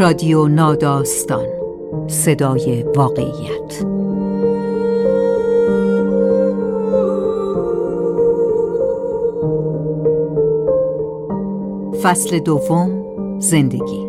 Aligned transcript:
رادیو 0.00 0.48
ناداستان. 0.48 1.46
صدای 2.06 2.82
واقعیت. 2.82 3.84
فصل 12.02 12.38
دوم 12.38 13.04
زندگی. 13.38 14.06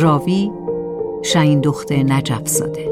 راوی 0.00 0.50
شاین 1.22 1.60
دخت 1.60 1.92
نجف 1.92 2.48
زاده 2.48 2.89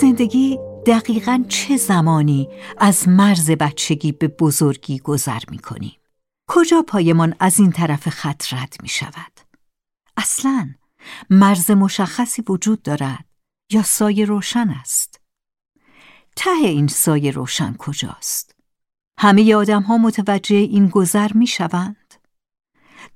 زندگی 0.00 0.58
دقیقا 0.86 1.44
چه 1.48 1.76
زمانی 1.76 2.48
از 2.78 3.08
مرز 3.08 3.50
بچگی 3.50 4.12
به 4.12 4.28
بزرگی 4.28 4.98
گذر 4.98 5.40
می 5.50 5.58
کنیم؟ 5.58 5.96
کجا 6.48 6.82
پایمان 6.82 7.34
از 7.40 7.60
این 7.60 7.72
طرف 7.72 8.08
خط 8.08 8.52
رد 8.52 8.76
می 8.82 8.88
شود؟ 8.88 9.40
اصلا 10.16 10.74
مرز 11.30 11.70
مشخصی 11.70 12.42
وجود 12.48 12.82
دارد 12.82 13.24
یا 13.72 13.82
سایه 13.82 14.24
روشن 14.24 14.68
است؟ 14.80 15.20
ته 16.36 16.50
این 16.50 16.86
سایه 16.86 17.30
روشن 17.30 17.74
کجاست؟ 17.78 18.54
همه 19.18 19.54
آدم 19.54 19.82
ها 19.82 19.98
متوجه 19.98 20.56
این 20.56 20.88
گذر 20.88 21.32
می 21.32 21.46
شوند؟ 21.46 22.14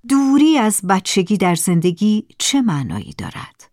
دوری 0.08 0.58
از 0.58 0.80
بچگی 0.88 1.36
در 1.36 1.54
زندگی 1.54 2.26
چه 2.38 2.62
معنایی 2.62 3.14
دارد؟ 3.18 3.69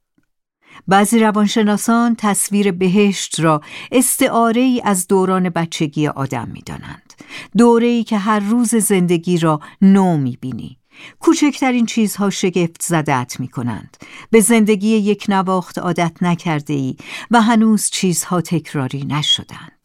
بعضی 0.88 1.20
روانشناسان 1.20 2.16
تصویر 2.16 2.72
بهشت 2.72 3.40
را 3.40 3.62
استعاره 3.92 4.62
ای 4.62 4.82
از 4.86 5.08
دوران 5.08 5.50
بچگی 5.50 6.08
آدم 6.08 6.50
می 6.54 6.62
دانند. 6.62 7.14
دوره 7.58 7.88
ای 7.88 8.04
که 8.04 8.18
هر 8.18 8.40
روز 8.40 8.76
زندگی 8.76 9.38
را 9.38 9.60
نو 9.82 10.18
می 10.18 10.38
بینی. 10.42 10.78
کوچکترین 11.20 11.86
چیزها 11.86 12.30
شگفت 12.30 12.82
زدت 12.82 13.36
می 13.40 13.48
کنند. 13.48 13.98
به 14.32 14.40
زندگی 14.40 14.88
یک 14.88 15.26
نواخت 15.30 15.78
عادت 15.78 16.18
نکرده 16.22 16.74
ای 16.74 16.96
و 17.32 17.42
هنوز 17.42 17.90
چیزها 17.90 18.42
تکراری 18.42 19.06
نشدند. 19.06 19.77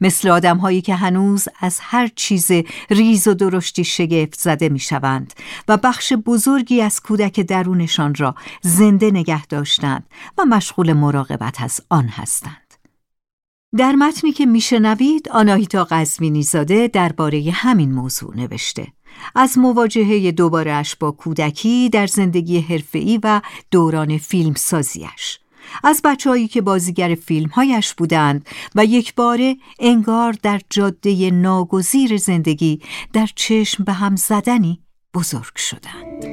مثل 0.00 0.28
آدم 0.28 0.56
هایی 0.56 0.80
که 0.80 0.94
هنوز 0.94 1.48
از 1.60 1.78
هر 1.82 2.08
چیز 2.16 2.50
ریز 2.90 3.28
و 3.28 3.34
درشتی 3.34 3.84
شگفت 3.84 4.40
زده 4.40 4.68
می 4.68 4.78
شوند 4.78 5.32
و 5.68 5.76
بخش 5.76 6.12
بزرگی 6.12 6.80
از 6.80 7.00
کودک 7.00 7.40
درونشان 7.40 8.14
را 8.14 8.34
زنده 8.62 9.10
نگه 9.10 9.46
داشتند 9.46 10.06
و 10.38 10.44
مشغول 10.44 10.92
مراقبت 10.92 11.62
از 11.62 11.80
آن 11.90 12.08
هستند. 12.08 12.74
در 13.76 13.92
متنی 13.92 14.32
که 14.32 14.46
میشنوید 14.46 15.28
آناهیتا 15.28 15.84
قزوینی 15.84 16.42
زاده 16.42 16.88
درباره 16.88 17.50
همین 17.54 17.92
موضوع 17.92 18.36
نوشته 18.36 18.86
از 19.34 19.58
مواجهه 19.58 20.32
دوبارهش 20.32 20.94
با 20.94 21.10
کودکی 21.10 21.90
در 21.92 22.06
زندگی 22.06 22.60
حرفه‌ای 22.60 23.20
و 23.22 23.40
دوران 23.70 24.18
فیلمسازیش 24.18 25.38
از 25.84 26.00
بچههایی 26.04 26.48
که 26.48 26.60
بازیگر 26.60 27.14
فیلمهایش 27.14 27.94
بودند 27.94 28.48
و 28.74 28.84
یک 28.84 29.14
باره 29.14 29.56
انگار 29.78 30.34
در 30.42 30.60
جاده 30.70 31.30
ناگزیر 31.30 32.16
زندگی 32.16 32.80
در 33.12 33.28
چشم 33.34 33.84
به 33.84 33.92
هم 33.92 34.16
زدنی 34.16 34.80
بزرگ 35.14 35.56
شدند 35.56 36.26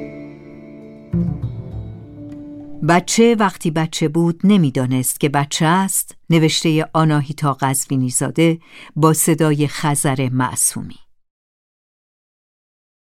بچه 2.88 3.36
وقتی 3.38 3.70
بچه 3.70 4.08
بود 4.08 4.40
نمی‌دانست 4.44 5.20
که 5.20 5.28
بچه 5.28 5.66
است 5.66 6.16
نوشته 6.30 6.88
آناهیتا 6.92 7.52
قزوینی 7.52 8.10
زاده 8.10 8.58
با 8.96 9.12
صدای 9.12 9.68
خزر 9.68 10.28
معصومی 10.32 10.98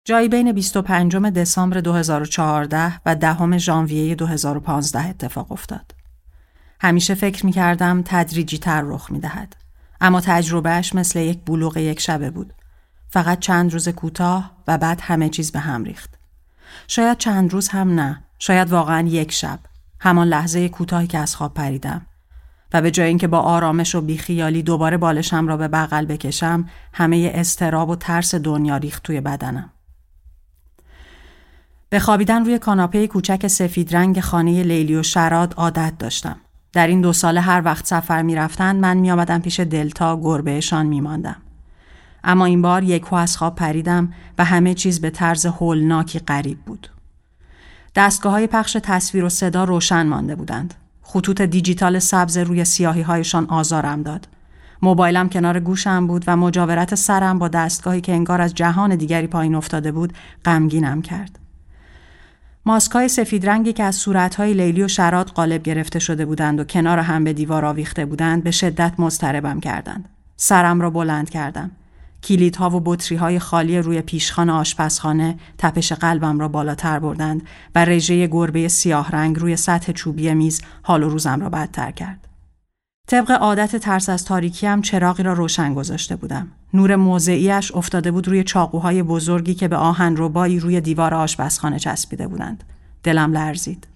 جایی 0.04 0.28
بین 0.28 0.53
25 0.53 1.16
دسامبر 1.16 1.81
2014 1.81 3.00
و 3.06 3.16
دهم 3.16 3.59
ژانویه 3.59 4.15
2015 4.15 5.09
اتفاق 5.09 5.53
افتاد. 5.53 6.01
همیشه 6.82 7.15
فکر 7.15 7.47
می 7.47 7.53
کردم 7.53 8.03
تدریجی 8.04 8.59
تر 8.59 8.82
رخ 8.82 9.10
می 9.10 9.20
دهد. 9.20 9.56
اما 10.00 10.20
تجربهش 10.20 10.94
مثل 10.94 11.19
یک 11.19 11.38
بلوغ 11.47 11.76
یک 11.76 12.00
شبه 12.00 12.31
بود. 12.31 12.53
فقط 13.09 13.38
چند 13.38 13.72
روز 13.72 13.88
کوتاه 13.88 14.50
و 14.69 14.78
بعد 14.78 15.00
همه 15.00 15.28
چیز 15.28 15.53
به 15.53 15.60
هم 15.60 15.84
ریخت. 15.84 16.19
شاید 16.88 17.19
چند 17.19 17.53
روز 17.53 17.69
هم 17.69 18.00
نه. 18.00 18.25
شاید 18.38 18.71
واقعا 18.71 19.06
یک 19.09 19.32
شب. 19.32 19.59
همان 20.00 20.28
لحظه 20.28 20.69
کوتاهی 20.69 21.06
که 21.06 21.19
از 21.19 21.37
خواب 21.37 21.54
پریدم. 21.54 22.06
و 22.72 22.82
به 22.82 22.91
جای 22.91 23.09
اینکه 23.09 23.26
با 23.26 23.38
آرامش 23.38 23.94
و 23.94 24.00
بیخیالی 24.00 24.62
دوباره 24.62 24.97
بالشم 24.97 25.48
را 25.48 25.56
به 25.56 25.69
بغل 25.69 26.04
بکشم 26.04 26.69
همه 26.92 27.32
استراب 27.34 27.88
و 27.88 27.97
ترس 27.97 28.34
دنیا 28.34 28.76
ریخت 28.76 29.03
توی 29.03 29.21
بدنم. 29.21 29.71
به 31.88 32.00
خوابیدن 32.00 32.44
روی 32.44 32.59
کاناپه 32.59 33.06
کوچک 33.06 33.47
سفید 33.47 33.97
رنگ 33.97 34.21
خانه 34.21 34.62
لیلی 34.62 34.97
و 34.97 35.03
شراد 35.03 35.54
عادت 35.56 35.98
داشتم. 35.98 36.37
در 36.72 36.87
این 36.87 37.00
دو 37.00 37.12
ساله 37.12 37.41
هر 37.41 37.62
وقت 37.65 37.87
سفر 37.87 38.22
می 38.22 38.34
رفتن 38.34 38.77
من 38.77 38.97
می 38.97 39.10
آمدم 39.10 39.38
پیش 39.38 39.60
دلتا 39.60 40.21
گربهشان 40.22 40.87
می 40.87 41.00
ماندم. 41.00 41.37
اما 42.25 42.44
این 42.44 42.62
بار 42.62 42.83
یک 42.83 43.12
از 43.12 43.37
خواب 43.37 43.55
پریدم 43.55 44.12
و 44.38 44.44
همه 44.44 44.75
چیز 44.75 45.00
به 45.00 45.10
طرز 45.10 45.47
هولناکی 45.47 46.19
غریب 46.19 46.59
بود. 46.59 46.91
دستگاه 47.94 48.33
های 48.33 48.47
پخش 48.47 48.77
تصویر 48.83 49.25
و 49.25 49.28
صدا 49.28 49.65
روشن 49.65 50.06
مانده 50.06 50.34
بودند. 50.34 50.75
خطوط 51.03 51.41
دیجیتال 51.41 51.99
سبز 51.99 52.37
روی 52.37 52.65
سیاهی 52.65 53.03
هایشان 53.03 53.47
آزارم 53.47 54.03
داد. 54.03 54.28
موبایلم 54.83 55.28
کنار 55.28 55.60
گوشم 55.60 56.06
بود 56.06 56.25
و 56.27 56.37
مجاورت 56.37 56.94
سرم 56.94 57.39
با 57.39 57.49
دستگاهی 57.49 58.00
که 58.00 58.12
انگار 58.12 58.41
از 58.41 58.54
جهان 58.54 58.97
دیگری 58.97 59.27
پایین 59.27 59.54
افتاده 59.54 59.93
بود 59.93 60.12
غمگینم 60.44 61.03
کرد. 61.03 61.39
ماسکای 62.66 63.08
سفید 63.08 63.48
رنگی 63.48 63.72
که 63.72 63.82
از 63.82 63.96
صورتهای 63.96 64.54
لیلی 64.54 64.82
و 64.82 64.88
شراد 64.88 65.28
قالب 65.28 65.62
گرفته 65.62 65.98
شده 65.98 66.26
بودند 66.26 66.60
و 66.60 66.64
کنار 66.64 66.98
هم 66.98 67.24
به 67.24 67.32
دیوار 67.32 67.64
آویخته 67.64 68.04
بودند 68.04 68.44
به 68.44 68.50
شدت 68.50 68.92
مضطربم 68.98 69.60
کردند. 69.60 70.08
سرم 70.36 70.80
را 70.80 70.90
بلند 70.90 71.30
کردم. 71.30 71.70
کلیدها 72.22 72.70
و 72.70 72.80
بطری 72.84 73.38
خالی 73.38 73.78
روی 73.78 74.00
پیشخان 74.00 74.50
آشپزخانه 74.50 75.38
تپش 75.58 75.92
قلبم 75.92 76.38
را 76.38 76.48
بالاتر 76.48 76.98
بردند 76.98 77.42
و 77.74 77.84
رژه 77.84 78.26
گربه 78.26 78.68
سیاه 78.68 79.10
رنگ 79.10 79.38
روی 79.38 79.56
سطح 79.56 79.92
چوبی 79.92 80.34
میز 80.34 80.62
حال 80.82 81.02
و 81.02 81.08
روزم 81.08 81.40
را 81.40 81.48
بدتر 81.48 81.90
کرد. 81.90 82.31
طبق 83.12 83.30
عادت 83.30 83.76
ترس 83.76 84.08
از 84.08 84.24
تاریکیم 84.24 84.82
چراغی 84.82 85.22
را 85.22 85.32
روشن 85.32 85.74
گذاشته 85.74 86.16
بودم. 86.16 86.48
نور 86.74 86.96
موضعیش 86.96 87.72
افتاده 87.74 88.10
بود 88.10 88.28
روی 88.28 88.44
چاقوهای 88.44 89.02
بزرگی 89.02 89.54
که 89.54 89.68
به 89.68 89.76
آهن 89.76 90.14
ربایی 90.18 90.60
روی 90.60 90.80
دیوار 90.80 91.14
آشپزخانه 91.14 91.78
چسبیده 91.78 92.26
بودند. 92.26 92.64
دلم 93.03 93.32
لرزید. 93.32 93.88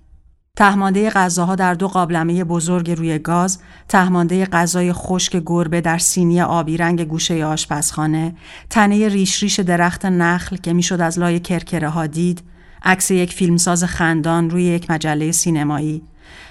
تهمانده 0.57 1.11
غذاها 1.11 1.55
در 1.55 1.75
دو 1.75 1.89
قابلمه 1.89 2.45
بزرگ 2.45 2.91
روی 2.91 3.19
گاز، 3.19 3.59
تهمانده 3.89 4.47
غذای 4.47 4.93
خشک 4.93 5.43
گربه 5.47 5.81
در 5.81 5.99
سینی 5.99 6.41
آبی 6.41 6.77
رنگ 6.77 7.05
گوشه 7.05 7.45
آشپزخانه، 7.45 8.35
تنه 8.71 9.09
ریش 9.09 9.43
ریش 9.43 9.61
درخت 9.61 10.07
نخل 10.07 10.57
که 10.57 10.73
می‌شد 10.73 11.01
از 11.01 11.19
لای 11.19 11.41
کرکره 11.41 11.89
ها 11.89 12.07
دید، 12.07 12.43
عکس 12.83 13.11
یک 13.11 13.33
فیلمساز 13.33 13.85
خندان 13.85 14.51
روی 14.51 14.63
یک 14.63 14.91
مجله 14.91 15.33
سینمایی، 15.33 16.03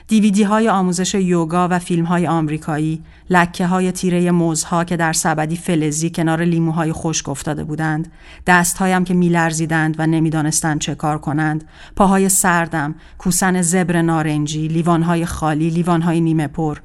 دیویدی 0.07 0.43
های 0.43 0.69
آموزش 0.69 1.15
یوگا 1.15 1.67
و 1.71 1.79
فیلم 1.79 2.05
های 2.05 2.27
آمریکایی، 2.27 3.03
لکه 3.29 3.65
های 3.67 3.91
تیره 3.91 4.31
موزها 4.31 4.83
که 4.83 4.97
در 4.97 5.13
سبدی 5.13 5.55
فلزی 5.55 6.09
کنار 6.09 6.41
لیموهای 6.41 6.93
خشک 6.93 7.29
افتاده 7.29 7.63
بودند، 7.63 8.11
دستهایم 8.47 9.03
که 9.03 9.13
میلرزیدند 9.13 9.95
و 9.99 10.07
نمی‌دانستند 10.07 10.79
چه 10.79 10.95
کار 10.95 11.17
کنند، 11.17 11.63
پاهای 11.95 12.29
سردم، 12.29 12.95
کوسن 13.17 13.61
زبر 13.61 14.01
نارنجی، 14.01 14.67
لیوانهای 14.67 15.25
خالی، 15.25 15.69
لیوانهای 15.69 16.21
نیمه 16.21 16.47
پر. 16.47 16.77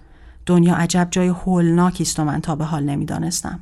دنیا 0.47 0.75
عجب 0.75 1.09
جای 1.11 1.29
هولناکی 1.29 2.03
است 2.03 2.21
و 2.21 2.25
من 2.25 2.41
تا 2.41 2.57
به 2.57 2.65
حال 2.65 2.85
نمی‌دانستم. 2.85 3.61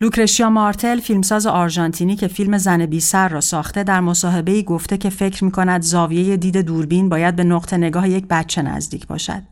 لوکرشیا 0.00 0.50
مارتل 0.50 1.00
فیلمساز 1.00 1.46
آرژانتینی 1.46 2.16
که 2.16 2.28
فیلم 2.28 2.58
زن 2.58 2.86
بی 2.86 3.00
سر 3.00 3.28
را 3.28 3.40
ساخته 3.40 3.84
در 3.84 4.00
مصاحبه 4.00 4.52
ای 4.52 4.62
گفته 4.62 4.96
که 4.98 5.10
فکر 5.10 5.44
می 5.44 5.50
کند 5.50 5.82
زاویه 5.82 6.36
دید 6.36 6.56
دوربین 6.56 7.08
باید 7.08 7.36
به 7.36 7.44
نقطه 7.44 7.76
نگاه 7.76 8.08
یک 8.08 8.26
بچه 8.30 8.62
نزدیک 8.62 9.06
باشد. 9.06 9.42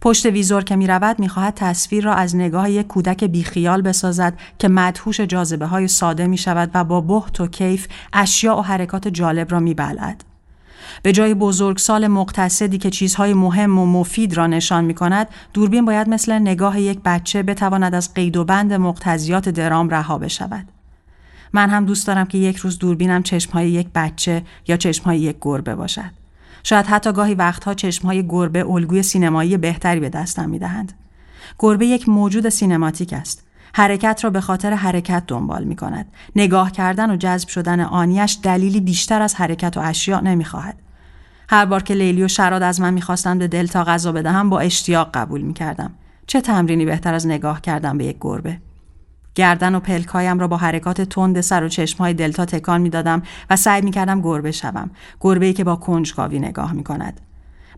پشت 0.00 0.26
ویزور 0.26 0.64
که 0.64 0.76
می 0.76 0.86
رود 0.86 1.18
می 1.18 1.28
خواهد 1.28 1.54
تصویر 1.54 2.04
را 2.04 2.14
از 2.14 2.36
نگاه 2.36 2.70
یک 2.70 2.86
کودک 2.86 3.24
بیخیال 3.24 3.82
بسازد 3.82 4.38
که 4.58 4.68
مدهوش 4.68 5.20
جاذبه 5.20 5.66
های 5.66 5.88
ساده 5.88 6.26
می 6.26 6.38
شود 6.38 6.70
و 6.74 6.84
با 6.84 7.00
بحت 7.00 7.40
و 7.40 7.46
کیف 7.46 7.88
اشیاء 8.12 8.58
و 8.58 8.62
حرکات 8.62 9.08
جالب 9.08 9.52
را 9.52 9.60
می 9.60 9.74
بلد. 9.74 10.24
به 11.02 11.12
جای 11.12 11.34
بزرگسال 11.34 12.06
مقتصدی 12.06 12.78
که 12.78 12.90
چیزهای 12.90 13.34
مهم 13.34 13.78
و 13.78 13.86
مفید 13.86 14.36
را 14.36 14.46
نشان 14.46 14.84
می 14.84 14.94
کند، 14.94 15.28
دوربین 15.54 15.84
باید 15.84 16.08
مثل 16.08 16.32
نگاه 16.32 16.80
یک 16.80 17.00
بچه 17.04 17.42
بتواند 17.42 17.94
از 17.94 18.14
قید 18.14 18.36
و 18.36 18.44
بند 18.44 18.72
مقتضیات 18.72 19.48
درام 19.48 19.88
رها 19.88 20.18
بشود. 20.18 20.68
من 21.52 21.70
هم 21.70 21.84
دوست 21.84 22.06
دارم 22.06 22.26
که 22.26 22.38
یک 22.38 22.56
روز 22.56 22.78
دوربینم 22.78 23.22
چشمهای 23.22 23.70
یک 23.70 23.88
بچه 23.94 24.42
یا 24.68 24.76
چشمهای 24.76 25.18
یک 25.18 25.36
گربه 25.40 25.74
باشد. 25.74 26.10
شاید 26.62 26.86
حتی 26.86 27.12
گاهی 27.12 27.34
وقتها 27.34 27.74
چشمهای 27.74 28.26
گربه 28.28 28.70
الگوی 28.70 29.02
سینمایی 29.02 29.56
بهتری 29.56 30.00
به 30.00 30.08
دستم 30.08 30.50
می 30.50 30.58
دهند. 30.58 30.92
گربه 31.58 31.86
یک 31.86 32.08
موجود 32.08 32.48
سینماتیک 32.48 33.12
است. 33.12 33.42
حرکت 33.74 34.20
را 34.24 34.30
به 34.30 34.40
خاطر 34.40 34.74
حرکت 34.74 35.22
دنبال 35.26 35.64
می 35.64 35.76
کند. 35.76 36.06
نگاه 36.36 36.72
کردن 36.72 37.10
و 37.10 37.16
جذب 37.16 37.48
شدن 37.48 37.80
آنیش 37.80 38.38
دلیلی 38.42 38.80
بیشتر 38.80 39.22
از 39.22 39.34
حرکت 39.34 39.76
و 39.76 39.80
اشیاء 39.80 40.20
نمی 40.20 40.44
خواهد. 40.44 40.76
هر 41.48 41.64
بار 41.64 41.82
که 41.82 41.94
لیلی 41.94 42.22
و 42.22 42.28
شراد 42.28 42.62
از 42.62 42.80
من 42.80 42.94
می‌خواستند 42.94 43.38
به 43.38 43.48
دلتا 43.48 43.84
غذا 43.84 44.12
بدهم 44.12 44.50
با 44.50 44.60
اشتیاق 44.60 45.10
قبول 45.14 45.40
می 45.40 45.54
کردم. 45.54 45.90
چه 46.26 46.40
تمرینی 46.40 46.84
بهتر 46.84 47.14
از 47.14 47.26
نگاه 47.26 47.60
کردن 47.60 47.98
به 47.98 48.04
یک 48.04 48.16
گربه؟ 48.20 48.58
گردن 49.34 49.74
و 49.74 49.80
پلکایم 49.80 50.38
را 50.38 50.48
با 50.48 50.56
حرکات 50.56 51.00
تند 51.00 51.40
سر 51.40 51.64
و 51.64 51.68
چشمهای 51.68 52.14
دلتا 52.14 52.44
تکان 52.44 52.80
می‌دادم 52.80 53.22
و 53.50 53.56
سعی 53.56 53.82
می 53.82 53.90
کردم 53.90 54.20
گربه 54.20 54.52
شوم. 54.52 54.90
گربه 55.20 55.46
ای 55.46 55.52
که 55.52 55.64
با 55.64 55.76
کنجکاوی 55.76 56.38
نگاه 56.38 56.72
می 56.72 56.84
کند. 56.84 57.20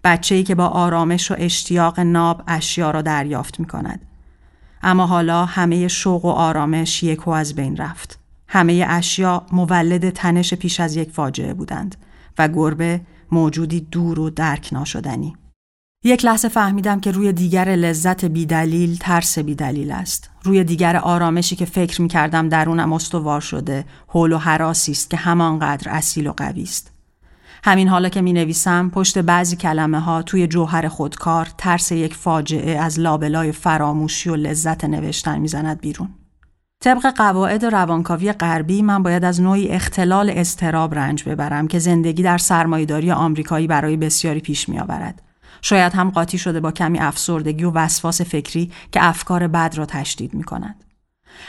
بچه 0.05 0.35
ای 0.35 0.43
که 0.43 0.55
با 0.55 0.67
آرامش 0.67 1.31
و 1.31 1.35
اشتیاق 1.39 2.01
ناب 2.01 2.43
اشیا 2.47 2.91
را 2.91 3.03
دریافت 3.03 3.61
می 3.61 3.67
کند. 3.67 4.01
اما 4.83 5.07
حالا 5.07 5.45
همه 5.45 5.89
شوق 5.89 6.25
و 6.25 6.29
آرامش 6.29 7.03
یک 7.03 7.29
و 7.29 7.31
از 7.31 7.55
بین 7.55 7.77
رفت. 7.77 8.19
همه 8.49 8.87
اشیا 8.89 9.47
مولد 9.53 10.11
تنش 10.11 10.55
پیش 10.55 10.81
از 10.81 10.97
یک 10.97 11.11
فاجعه 11.11 11.55
بودند 11.55 11.97
و 12.39 12.49
گربه 12.49 13.01
موجودی 13.33 13.81
دور 13.81 14.21
و 14.21 14.31
درک 14.31 14.69
ناشدنی. 14.73 15.37
یک 16.05 16.25
لحظه 16.25 16.49
فهمیدم 16.49 17.01
که 17.01 17.11
روی 17.11 17.33
دیگر 17.33 17.69
لذت 17.69 18.25
بیدلیل 18.25 18.97
ترس 18.97 19.39
بیدلیل 19.39 19.91
است. 19.91 20.31
روی 20.43 20.65
دیگر 20.65 20.97
آرامشی 20.97 21.57
که 21.57 21.65
فکر 21.65 22.03
می 22.03 22.09
کردم 22.09 22.49
درونم 22.49 22.93
استوار 22.93 23.41
شده، 23.41 23.85
حول 24.09 24.33
و 24.33 24.39
حراسی 24.39 24.93
است 24.93 25.11
که 25.11 25.17
همانقدر 25.17 25.91
اصیل 25.91 26.27
و 26.27 26.33
قوی 26.33 26.63
است. 26.63 26.93
همین 27.65 27.89
حالا 27.89 28.09
که 28.09 28.21
می 28.21 28.33
نویسم 28.33 28.91
پشت 28.91 29.19
بعضی 29.19 29.57
کلمه 29.57 30.01
ها 30.01 30.23
توی 30.23 30.47
جوهر 30.47 30.89
خودکار 30.89 31.49
ترس 31.59 31.93
یک 31.93 32.15
فاجعه 32.15 32.79
از 32.79 33.01
لابلای 33.01 33.53
فراموشی 33.53 34.31
و 34.31 34.37
لذت 34.37 34.85
نوشتن 34.85 35.39
می‌زند 35.39 35.81
بیرون. 35.81 36.09
طبق 36.81 37.07
قواعد 37.17 37.65
روانکاوی 37.65 38.33
غربی 38.33 38.83
من 38.83 39.03
باید 39.03 39.25
از 39.25 39.41
نوعی 39.41 39.69
اختلال 39.69 40.31
استراب 40.31 40.95
رنج 40.95 41.25
ببرم 41.25 41.69
که 41.69 41.79
زندگی 41.79 42.23
در 42.23 42.39
سرمایهداری 42.39 43.11
آمریکایی 43.11 43.67
برای 43.67 43.97
بسیاری 43.97 44.41
پیش 44.41 44.69
می 44.69 44.79
آورد. 44.79 45.23
شاید 45.63 45.93
هم 45.93 46.11
قاطی 46.11 46.39
شده 46.39 46.61
با 46.61 46.73
کمی 46.73 46.99
افسردگی 46.99 47.65
و 47.65 47.71
وسواس 47.71 48.21
فکری 48.21 48.73
که 48.93 49.05
افکار 49.05 49.47
بد 49.47 49.75
را 49.77 49.87
تشدید 49.87 50.35
می 50.35 50.45
کند. 50.45 50.85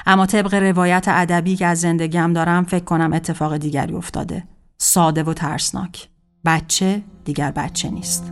اما 0.06 0.26
طبق 0.26 0.54
روایت 0.54 1.06
ادبی 1.08 1.56
که 1.56 1.66
از 1.66 1.82
زندگیم 1.82 2.34
دارم 2.34 2.64
فکر 2.64 2.84
کنم 2.84 3.14
اتفاق 3.14 3.58
دیگری 3.58 3.94
افتاده. 3.94 4.44
ساده 4.78 5.24
و 5.24 5.34
ترسناک. 5.34 6.10
بچه 6.46 7.02
دیگر 7.26 7.52
بچه 7.52 7.90
نیست. 7.90 8.32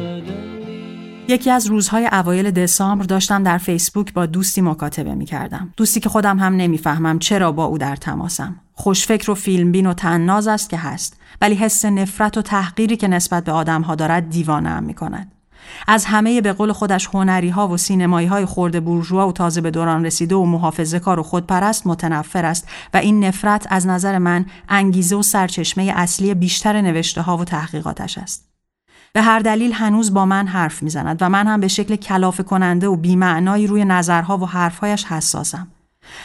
یکی 1.31 1.51
از 1.51 1.67
روزهای 1.67 2.09
اوایل 2.11 2.51
دسامبر 2.51 3.05
داشتم 3.05 3.43
در 3.43 3.57
فیسبوک 3.57 4.13
با 4.13 4.25
دوستی 4.25 4.61
مکاتبه 4.61 5.15
می 5.15 5.25
کردم. 5.25 5.73
دوستی 5.77 5.99
که 5.99 6.09
خودم 6.09 6.39
هم 6.39 6.55
نمی‌فهمم 6.55 7.19
چرا 7.19 7.51
با 7.51 7.65
او 7.65 7.77
در 7.77 7.95
تماسم. 7.95 8.55
خوشفکر 8.73 9.31
و 9.31 9.35
فیلمبین 9.35 9.85
و 9.85 9.93
تناز 9.93 10.47
است 10.47 10.69
که 10.69 10.77
هست 10.77 11.17
ولی 11.41 11.55
حس 11.55 11.85
نفرت 11.85 12.37
و 12.37 12.41
تحقیری 12.41 12.97
که 12.97 13.07
نسبت 13.07 13.43
به 13.43 13.51
آدمها 13.51 13.95
دارد 13.95 14.29
دیوانه 14.29 14.69
هم 14.69 14.83
می 14.83 14.93
کند. 14.93 15.31
از 15.87 16.05
همه 16.05 16.41
به 16.41 16.53
قول 16.53 16.71
خودش 16.71 17.09
هنری 17.13 17.49
ها 17.49 17.67
و 17.67 17.77
سینمایی 17.77 18.27
های 18.27 18.45
خورده 18.45 18.79
بورژوا 18.79 19.27
و 19.27 19.31
تازه 19.31 19.61
به 19.61 19.71
دوران 19.71 20.05
رسیده 20.05 20.35
و 20.35 20.45
محافظه 20.45 20.99
کار 20.99 21.19
و 21.19 21.23
خودپرست 21.23 21.87
متنفر 21.87 22.45
است 22.45 22.67
و 22.93 22.97
این 22.97 23.23
نفرت 23.23 23.67
از 23.69 23.87
نظر 23.87 24.17
من 24.17 24.45
انگیزه 24.69 25.15
و 25.15 25.21
سرچشمه 25.21 25.93
اصلی 25.95 26.33
بیشتر 26.33 26.81
نوشته 26.81 27.21
ها 27.21 27.37
و 27.37 27.45
تحقیقاتش 27.45 28.17
است. 28.17 28.50
به 29.13 29.21
هر 29.21 29.39
دلیل 29.39 29.73
هنوز 29.73 30.13
با 30.13 30.25
من 30.25 30.47
حرف 30.47 30.83
می‌زند 30.83 31.17
و 31.21 31.29
من 31.29 31.47
هم 31.47 31.59
به 31.59 31.67
شکل 31.67 31.95
کلافه 31.95 32.43
کننده 32.43 32.87
و 32.87 32.95
بیمعنایی 32.95 33.67
روی 33.67 33.85
نظرها 33.85 34.37
و 34.37 34.45
حرفهایش 34.45 35.05
حساسم. 35.05 35.67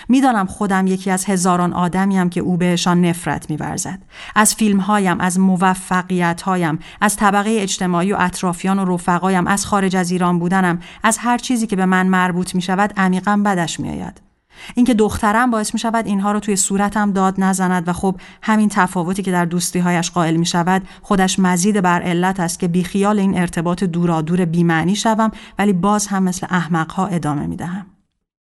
می‌دانم 0.08 0.46
خودم 0.46 0.86
یکی 0.86 1.10
از 1.10 1.24
هزاران 1.24 1.72
آدمیم 1.72 2.30
که 2.30 2.40
او 2.40 2.56
بهشان 2.56 3.04
نفرت 3.04 3.50
میورزد 3.50 3.98
از 4.34 4.54
فیلمهایم 4.54 5.20
از 5.20 5.40
موفقیتهایم 5.40 6.78
از 7.00 7.16
طبقه 7.16 7.56
اجتماعی 7.60 8.12
و 8.12 8.16
اطرافیان 8.18 8.78
و 8.78 8.94
رفقایم 8.94 9.46
از 9.46 9.66
خارج 9.66 9.96
از 9.96 10.10
ایران 10.10 10.38
بودنم 10.38 10.80
از 11.02 11.18
هر 11.18 11.38
چیزی 11.38 11.66
که 11.66 11.76
به 11.76 11.86
من 11.86 12.06
مربوط 12.06 12.54
می 12.54 12.62
شود 12.62 12.92
عمیقا 12.96 13.42
بدش 13.44 13.80
میآید 13.80 14.25
اینکه 14.74 14.94
دخترم 14.94 15.50
باعث 15.50 15.74
می 15.74 15.80
شود 15.80 16.06
اینها 16.06 16.32
رو 16.32 16.40
توی 16.40 16.56
صورتم 16.56 17.12
داد 17.12 17.34
نزند 17.38 17.88
و 17.88 17.92
خب 17.92 18.20
همین 18.42 18.68
تفاوتی 18.68 19.22
که 19.22 19.32
در 19.32 19.44
دوستی 19.44 19.78
هایش 19.78 20.10
قائل 20.10 20.36
می 20.36 20.46
شود 20.46 20.82
خودش 21.02 21.38
مزید 21.38 21.80
بر 21.80 22.02
علت 22.02 22.40
است 22.40 22.58
که 22.58 22.68
بیخیال 22.68 23.18
این 23.18 23.38
ارتباط 23.38 23.84
دورادور 23.84 24.44
بیمعنی 24.44 24.96
شوم 24.96 25.30
ولی 25.58 25.72
باز 25.72 26.06
هم 26.06 26.22
مثل 26.22 26.46
احمق 26.50 26.92
ها 26.92 27.06
ادامه 27.06 27.46
می 27.46 27.56
دهم. 27.56 27.86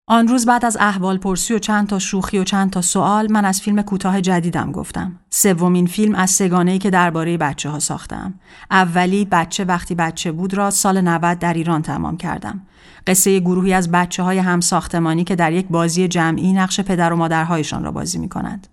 آن 0.08 0.28
روز 0.28 0.46
بعد 0.46 0.66
از 0.66 0.78
احوال 0.80 1.18
پرسی 1.18 1.54
و 1.54 1.60
چند 1.60 1.88
تا 1.88 2.00
شوخی 2.00 2.40
و 2.40 2.44
چند 2.44 2.70
تا 2.70 2.82
سوال 2.82 3.32
من 3.32 3.46
از 3.46 3.62
فیلم 3.62 3.82
کوتاه 3.82 4.22
جدیدم 4.22 4.72
گفتم. 4.72 5.20
سومین 5.30 5.88
فیلم 5.88 6.16
از 6.16 6.32
سگانه‌ای 6.32 6.80
که 6.80 6.90
درباره 6.90 7.38
بچه 7.38 7.70
ها 7.70 7.80
ساختم. 7.80 8.34
اولی 8.72 9.26
بچه 9.26 9.64
وقتی 9.64 9.96
بچه 9.96 10.32
بود 10.32 10.54
را 10.54 10.70
سال 10.70 11.02
90 11.02 11.40
در 11.40 11.54
ایران 11.54 11.82
تمام 11.82 12.18
کردم. 12.18 12.62
قصه 13.08 13.40
گروهی 13.40 13.74
از 13.74 13.92
بچه 13.92 14.24
های 14.24 14.38
هم 14.38 14.62
ساختمانی 14.62 15.24
که 15.24 15.36
در 15.36 15.54
یک 15.54 15.68
بازی 15.68 16.08
جمعی 16.08 16.54
نقش 16.54 16.80
پدر 16.80 17.14
و 17.14 17.16
مادرهایشان 17.16 17.84
را 17.84 17.92
بازی 17.92 18.18
می 18.18 18.30
کنند. 18.30 18.68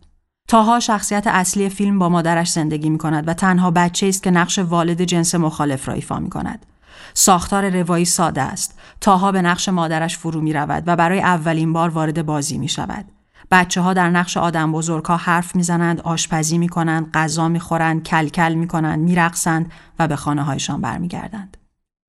تاها 0.48 0.80
شخصیت 0.80 1.26
اصلی 1.26 1.68
فیلم 1.68 1.98
با 1.98 2.08
مادرش 2.08 2.50
زندگی 2.50 2.90
می 2.90 2.98
کند 2.98 3.28
و 3.28 3.34
تنها 3.34 3.70
بچه 3.70 4.06
است 4.06 4.22
که 4.22 4.30
نقش 4.30 4.58
والد 4.58 5.02
جنس 5.02 5.34
مخالف 5.34 5.88
را 5.88 5.94
ایفا 5.94 6.18
می 6.18 6.30
کند. 6.30 6.66
ساختار 7.14 7.70
روایی 7.70 8.04
ساده 8.04 8.42
است. 8.42 8.78
تاها 9.00 9.32
به 9.32 9.42
نقش 9.42 9.68
مادرش 9.68 10.18
فرو 10.18 10.40
می 10.40 10.52
رود 10.52 10.82
و 10.86 10.96
برای 10.96 11.20
اولین 11.20 11.72
بار 11.72 11.88
وارد 11.88 12.26
بازی 12.26 12.58
می 12.58 12.68
شود. 12.68 13.04
بچه 13.50 13.80
ها 13.80 13.92
در 13.92 14.10
نقش 14.10 14.36
آدم 14.36 14.72
بزرگ 14.72 15.04
ها 15.04 15.16
حرف 15.16 15.56
می‌زنند، 15.56 16.00
آشپزی 16.00 16.58
می 16.58 16.68
کنند، 16.68 17.10
غذا 17.14 17.48
می 17.48 17.60
خورند، 17.60 18.02
کلکل 18.02 18.54
می 18.54 18.68
کنند، 18.68 18.98
می 18.98 19.14
رقصند 19.14 19.72
و 19.98 20.08
به 20.08 20.16
خانه 20.16 20.42
هایشان 20.42 20.80
برمیگردند. 20.80 21.57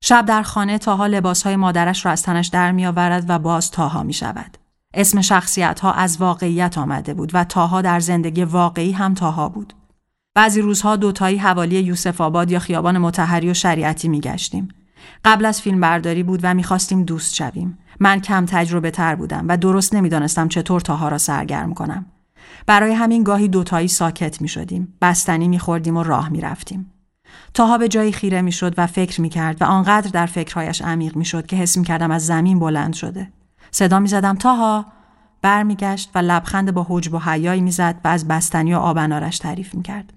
شب 0.01 0.25
در 0.25 0.43
خانه 0.43 0.77
تاها 0.77 1.07
لباس 1.07 1.43
های 1.43 1.55
مادرش 1.55 2.05
را 2.05 2.11
از 2.11 2.23
تنش 2.23 2.47
در 2.47 2.71
می 2.71 2.85
آورد 2.85 3.25
و 3.27 3.39
باز 3.39 3.71
تاها 3.71 4.03
می 4.03 4.13
شود. 4.13 4.57
اسم 4.93 5.21
شخصیت 5.21 5.79
ها 5.79 5.93
از 5.93 6.17
واقعیت 6.17 6.77
آمده 6.77 7.13
بود 7.13 7.31
و 7.33 7.43
تاها 7.43 7.81
در 7.81 7.99
زندگی 7.99 8.43
واقعی 8.43 8.91
هم 8.91 9.13
تاها 9.13 9.49
بود. 9.49 9.73
بعضی 10.35 10.61
روزها 10.61 10.95
دوتایی 10.95 11.37
حوالی 11.37 11.79
یوسف 11.79 12.21
آباد 12.21 12.51
یا 12.51 12.59
خیابان 12.59 12.97
متحری 12.97 13.49
و 13.49 13.53
شریعتی 13.53 14.07
می 14.07 14.21
گشتیم. 14.21 14.67
قبل 15.25 15.45
از 15.45 15.61
فیلم 15.61 15.79
برداری 15.79 16.23
بود 16.23 16.39
و 16.43 16.53
می‌خواستیم 16.53 17.03
دوست 17.03 17.35
شویم. 17.35 17.77
من 17.99 18.19
کم 18.19 18.45
تجربه 18.45 18.91
تر 18.91 19.15
بودم 19.15 19.45
و 19.47 19.57
درست 19.57 19.95
نمی‌دانستم 19.95 20.47
چطور 20.47 20.81
تاها 20.81 21.07
را 21.07 21.17
سرگرم 21.17 21.73
کنم. 21.73 22.05
برای 22.65 22.93
همین 22.93 23.23
گاهی 23.23 23.47
دوتایی 23.47 23.87
ساکت 23.87 24.41
می 24.41 24.47
شدیم. 24.47 24.93
بستنی 25.01 25.47
می 25.47 25.59
خوردیم 25.59 25.97
و 25.97 26.03
راه 26.03 26.29
می 26.29 26.41
رفتیم. 26.41 26.91
تاها 27.53 27.77
به 27.77 27.87
جایی 27.87 28.11
خیره 28.11 28.41
می 28.41 28.51
شد 28.51 28.73
و 28.77 28.87
فکر 28.87 29.21
می 29.21 29.29
کرد 29.29 29.61
و 29.61 29.65
آنقدر 29.65 30.09
در 30.09 30.25
فکرهایش 30.25 30.81
عمیق 30.81 31.15
می 31.15 31.25
شد 31.25 31.45
که 31.45 31.55
حس 31.55 31.77
می 31.77 31.83
کردم 31.83 32.11
از 32.11 32.25
زمین 32.25 32.59
بلند 32.59 32.93
شده. 32.93 33.27
صدا 33.71 33.99
می 33.99 34.07
زدم 34.07 34.35
تاها 34.35 34.85
برمیگشت 35.41 36.09
و 36.15 36.19
لبخند 36.19 36.73
با 36.73 36.85
حجب 36.89 37.13
و 37.13 37.19
حیایی 37.19 37.61
می‌زد 37.61 37.95
و 38.03 38.07
از 38.07 38.27
بستنی 38.27 38.73
و 38.73 38.77
آب 38.77 38.97
انارش 38.97 39.37
تعریف 39.37 39.75
می 39.75 39.83
کرد. 39.83 40.13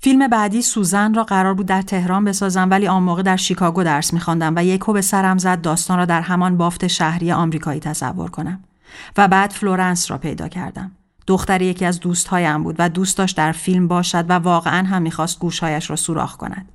فیلم 0.00 0.28
بعدی 0.28 0.62
سوزن 0.62 1.14
را 1.14 1.24
قرار 1.24 1.54
بود 1.54 1.66
در 1.66 1.82
تهران 1.82 2.24
بسازم 2.24 2.70
ولی 2.70 2.88
آن 2.88 3.02
موقع 3.02 3.22
در 3.22 3.36
شیکاگو 3.36 3.82
درس 3.82 4.12
میخواندم 4.12 4.52
و 4.56 4.64
یکهو 4.64 4.92
به 4.92 5.00
سرم 5.00 5.38
زد 5.38 5.60
داستان 5.60 5.98
را 5.98 6.04
در 6.04 6.20
همان 6.20 6.56
بافت 6.56 6.86
شهری 6.86 7.32
آمریکایی 7.32 7.80
تصور 7.80 8.30
کنم 8.30 8.64
و 9.16 9.28
بعد 9.28 9.50
فلورنس 9.50 10.10
را 10.10 10.18
پیدا 10.18 10.48
کردم 10.48 10.92
دختر 11.26 11.62
یکی 11.62 11.84
از 11.84 12.00
دوستهایم 12.00 12.62
بود 12.62 12.76
و 12.78 12.88
دوست 12.88 13.18
داشت 13.18 13.36
در 13.36 13.52
فیلم 13.52 13.88
باشد 13.88 14.24
و 14.28 14.32
واقعا 14.32 14.86
هم 14.86 15.02
می‌خواست 15.02 15.38
گوشهایش 15.38 15.90
را 15.90 15.96
سوراخ 15.96 16.36
کند. 16.36 16.72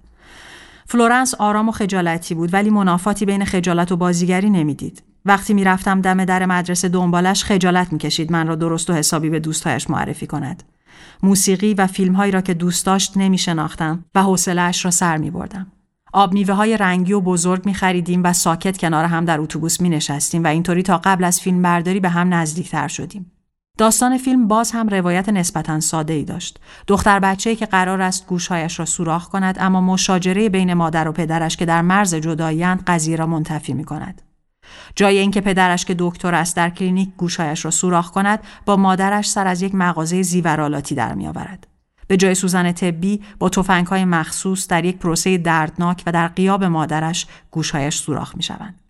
فلورنس 0.86 1.36
آرام 1.36 1.70
و 1.70 1.72
خجالتی 1.72 2.36
بود 2.36 2.53
ولی 2.53 2.70
منافاتی 2.70 3.25
بین 3.25 3.46
خجالت 3.46 3.91
و 3.91 3.98
بازیگری 3.98 4.50
نمی‌دید. 4.50 5.03
وقتی 5.25 5.53
می‌رفتم 5.53 6.01
دم 6.01 6.25
در 6.25 6.46
مدرسه 6.46 6.89
دنبالش 6.89 7.43
خجالت 7.43 7.93
می‌کشید 7.93 8.31
من 8.31 8.48
را 8.48 8.55
درست 8.55 8.89
و 8.89 8.93
حسابی 8.93 9.29
به 9.29 9.39
دوستهایش 9.39 9.89
معرفی 9.89 10.27
کند. 10.27 10.63
موسیقی 11.24 11.74
و 11.74 11.88
فیلمهایی 11.88 12.31
را 12.31 12.41
که 12.41 12.53
دوست 12.53 12.86
داشت 12.86 13.17
نمی 13.17 13.38
شناختم 13.38 14.05
و 14.15 14.24
حوصلهاش 14.24 14.86
را 14.86 14.91
سر 14.91 15.17
می 15.17 15.31
بردم. 15.31 15.67
آب 16.13 16.34
میوه 16.34 16.53
های 16.53 16.77
رنگی 16.77 17.13
و 17.13 17.22
بزرگ 17.22 17.65
می 17.65 17.74
خریدیم 17.74 18.24
و 18.24 18.34
ساکت 18.34 18.77
کنار 18.77 19.05
هم 19.05 19.25
در 19.25 19.41
اتوبوس 19.41 19.81
می 19.81 19.89
نشستیم 19.89 20.43
و 20.43 20.48
اینطوری 20.48 20.84
تا 20.84 20.98
قبل 21.03 21.24
از 21.24 21.41
فیلم 21.41 21.62
برداری 21.62 22.00
به 22.00 22.10
هم 22.10 22.34
نزدیکتر 22.34 22.88
شدیم. 22.88 23.31
داستان 23.81 24.17
فیلم 24.17 24.47
باز 24.47 24.71
هم 24.71 24.88
روایت 24.88 25.29
نسبتا 25.29 25.79
ساده 25.79 26.13
ای 26.13 26.23
داشت. 26.23 26.59
دختر 26.88 27.19
بچه 27.19 27.55
که 27.55 27.65
قرار 27.65 28.01
است 28.01 28.27
گوشهایش 28.27 28.79
را 28.79 28.85
سوراخ 28.85 29.29
کند 29.29 29.57
اما 29.59 29.81
مشاجره 29.81 30.50
بین 30.50 30.73
مادر 30.73 31.07
و 31.07 31.11
پدرش 31.11 31.57
که 31.57 31.65
در 31.65 31.81
مرز 31.81 32.15
جداییند 32.15 32.83
قضیه 32.88 33.15
را 33.15 33.25
منتفی 33.27 33.73
می 33.73 33.83
کند. 33.83 34.21
جای 34.95 35.17
اینکه 35.17 35.41
پدرش 35.41 35.85
که 35.85 35.95
دکتر 36.00 36.35
است 36.35 36.55
در 36.55 36.69
کلینیک 36.69 37.09
گوشهایش 37.17 37.65
را 37.65 37.71
سوراخ 37.71 38.11
کند 38.11 38.39
با 38.65 38.75
مادرش 38.75 39.29
سر 39.29 39.47
از 39.47 39.61
یک 39.61 39.75
مغازه 39.75 40.21
زیورالاتی 40.21 40.95
در 40.95 41.13
میآورد 41.13 41.67
به 42.07 42.17
جای 42.17 42.35
سوزن 42.35 42.71
طبی 42.71 43.21
با 43.39 43.51
های 43.89 44.05
مخصوص 44.05 44.67
در 44.67 44.85
یک 44.85 44.97
پروسه 44.97 45.38
دردناک 45.38 46.03
و 46.05 46.11
در 46.11 46.27
قیاب 46.27 46.63
مادرش 46.63 47.27
گوشهایش 47.51 47.97
سوراخ 47.97 48.35
می 48.35 48.43
شوند. 48.43 48.80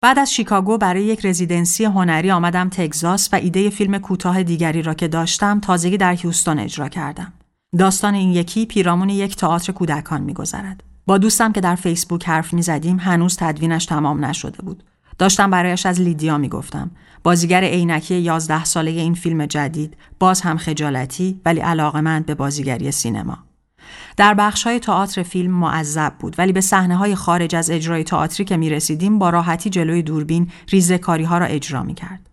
بعد 0.00 0.18
از 0.18 0.34
شیکاگو 0.34 0.78
برای 0.78 1.04
یک 1.04 1.26
رزیدنسی 1.26 1.84
هنری 1.84 2.30
آمدم 2.30 2.68
تگزاس 2.68 3.28
و 3.32 3.36
ایده 3.36 3.70
فیلم 3.70 3.98
کوتاه 3.98 4.42
دیگری 4.42 4.82
را 4.82 4.94
که 4.94 5.08
داشتم 5.08 5.60
تازگی 5.60 5.96
در 5.96 6.12
هیوستون 6.14 6.58
اجرا 6.58 6.88
کردم. 6.88 7.32
داستان 7.78 8.14
این 8.14 8.32
یکی 8.32 8.66
پیرامون 8.66 9.08
یک 9.08 9.36
تئاتر 9.36 9.72
کودکان 9.72 10.20
میگذرد. 10.20 10.84
با 11.06 11.18
دوستم 11.18 11.52
که 11.52 11.60
در 11.60 11.74
فیسبوک 11.74 12.28
حرف 12.28 12.52
می 12.52 12.62
زدیم 12.62 12.98
هنوز 12.98 13.36
تدوینش 13.36 13.86
تمام 13.86 14.24
نشده 14.24 14.62
بود. 14.62 14.82
داشتم 15.18 15.50
برایش 15.50 15.86
از 15.86 16.00
لیدیا 16.00 16.38
می‌گفتم 16.38 16.90
بازیگر 17.22 17.64
عینکی 17.64 18.14
11 18.14 18.64
ساله 18.64 18.90
این 18.90 19.14
فیلم 19.14 19.46
جدید 19.46 19.96
باز 20.18 20.40
هم 20.40 20.56
خجالتی 20.56 21.40
ولی 21.44 21.60
علاقمند 21.60 22.26
به 22.26 22.34
بازیگری 22.34 22.90
سینما 22.90 23.47
در 24.16 24.34
بخش 24.34 24.62
های 24.62 24.78
تئاتر 24.78 25.22
فیلم 25.22 25.52
معذب 25.52 26.12
بود 26.18 26.34
ولی 26.38 26.52
به 26.52 26.60
صحنه 26.60 26.96
های 26.96 27.14
خارج 27.14 27.54
از 27.54 27.70
اجرای 27.70 28.04
تئاتری 28.04 28.44
که 28.44 28.56
می 28.56 28.70
رسیدیم 28.70 29.18
با 29.18 29.30
راحتی 29.30 29.70
جلوی 29.70 30.02
دوربین 30.02 30.50
ریزه 30.68 30.98
کاری 30.98 31.24
ها 31.24 31.38
را 31.38 31.46
اجرا 31.46 31.82
می 31.82 31.94
کرد. 31.94 32.28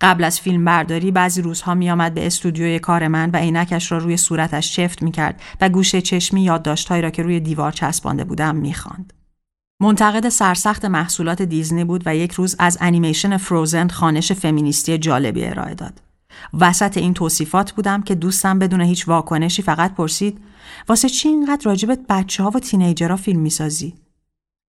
قبل 0.00 0.24
از 0.24 0.40
فیلم 0.40 0.64
برداری 0.64 1.10
بعضی 1.10 1.42
روزها 1.42 1.74
می 1.74 1.90
آمد 1.90 2.14
به 2.14 2.26
استودیوی 2.26 2.78
کار 2.78 3.08
من 3.08 3.30
و 3.30 3.36
عینکش 3.36 3.92
را 3.92 3.98
روی 3.98 4.16
صورتش 4.16 4.76
شفت 4.76 5.02
می 5.02 5.10
کرد 5.12 5.40
و 5.60 5.68
گوشه 5.68 6.00
چشمی 6.00 6.42
یادداشتهایی 6.42 7.02
را 7.02 7.10
که 7.10 7.22
روی 7.22 7.40
دیوار 7.40 7.72
چسبانده 7.72 8.24
بودم 8.24 8.56
می 8.56 8.74
خاند. 8.74 9.12
منتقد 9.80 10.28
سرسخت 10.28 10.84
محصولات 10.84 11.42
دیزنی 11.42 11.84
بود 11.84 12.02
و 12.06 12.16
یک 12.16 12.32
روز 12.32 12.56
از 12.58 12.78
انیمیشن 12.80 13.36
فروزن 13.36 13.88
خانش 13.88 14.32
فمینیستی 14.32 14.98
جالبی 14.98 15.44
ارائه 15.44 15.74
داد. 15.74 16.11
وسط 16.60 16.96
این 16.96 17.14
توصیفات 17.14 17.72
بودم 17.72 18.02
که 18.02 18.14
دوستم 18.14 18.58
بدون 18.58 18.80
هیچ 18.80 19.08
واکنشی 19.08 19.62
فقط 19.62 19.94
پرسید 19.94 20.38
واسه 20.88 21.08
چی 21.08 21.28
اینقدر 21.28 21.64
راجبت 21.64 21.98
بچه 22.08 22.42
ها 22.42 22.50
و 22.50 22.58
تینیجرها 22.58 23.16
فیلم 23.16 23.40
می‌سازی؟ 23.40 23.94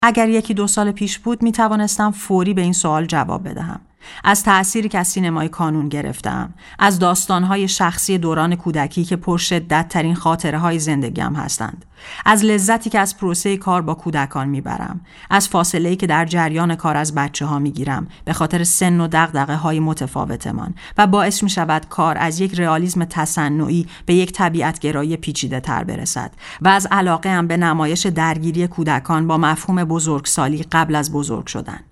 اگر 0.02 0.28
یکی 0.28 0.54
دو 0.54 0.66
سال 0.66 0.92
پیش 0.92 1.18
بود 1.18 1.42
می 1.42 1.52
توانستم 1.52 2.10
فوری 2.10 2.54
به 2.54 2.62
این 2.62 2.72
سوال 2.72 3.06
جواب 3.06 3.48
بدهم. 3.48 3.80
از 4.24 4.42
تأثیری 4.42 4.88
که 4.88 4.98
از 4.98 5.08
سینمای 5.08 5.48
کانون 5.48 5.88
گرفتم 5.88 6.54
از 6.78 6.98
داستانهای 6.98 7.68
شخصی 7.68 8.18
دوران 8.18 8.56
کودکی 8.56 9.04
که 9.04 9.16
پرشدت 9.16 9.88
ترین 9.88 10.14
خاطره 10.14 10.58
های 10.58 10.78
زندگیم 10.78 11.34
هستند 11.34 11.84
از 12.24 12.44
لذتی 12.44 12.90
که 12.90 12.98
از 12.98 13.16
پروسه 13.16 13.56
کار 13.56 13.82
با 13.82 13.94
کودکان 13.94 14.48
می‌برم 14.48 15.00
از 15.30 15.48
فاصله 15.48 15.96
که 15.96 16.06
در 16.06 16.24
جریان 16.24 16.74
کار 16.74 16.96
از 16.96 17.14
بچه 17.14 17.46
ها 17.46 17.58
می‌گیرم 17.58 18.08
به 18.24 18.32
خاطر 18.32 18.64
سن 18.64 19.00
و 19.00 19.08
دغدغه 19.12 19.54
های 19.54 19.80
متفاوتمان 19.80 20.74
و 20.98 21.06
باعث 21.06 21.42
می 21.42 21.50
شود 21.50 21.86
کار 21.88 22.18
از 22.18 22.40
یک 22.40 22.60
رئالیسم 22.60 23.04
تصنعی 23.04 23.86
به 24.06 24.14
یک 24.14 24.32
طبیعت 24.32 24.78
گرایی 24.78 25.16
پیچیده 25.16 25.60
تر 25.60 25.84
برسد 25.84 26.32
و 26.60 26.68
از 26.68 26.86
علاقه 26.90 27.30
هم 27.30 27.46
به 27.46 27.56
نمایش 27.56 28.06
درگیری 28.06 28.66
کودکان 28.66 29.26
با 29.26 29.36
مفهوم 29.36 29.84
بزرگسالی 29.84 30.62
قبل 30.72 30.94
از 30.94 31.12
بزرگ 31.12 31.46
شدن. 31.46 31.89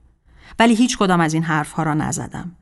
ولی 0.59 0.75
هیچ 0.75 0.99
کدام 0.99 1.21
از 1.21 1.35
این 1.35 1.43
حرفها 1.43 1.83
را 1.83 1.95
نزدم. 1.95 2.53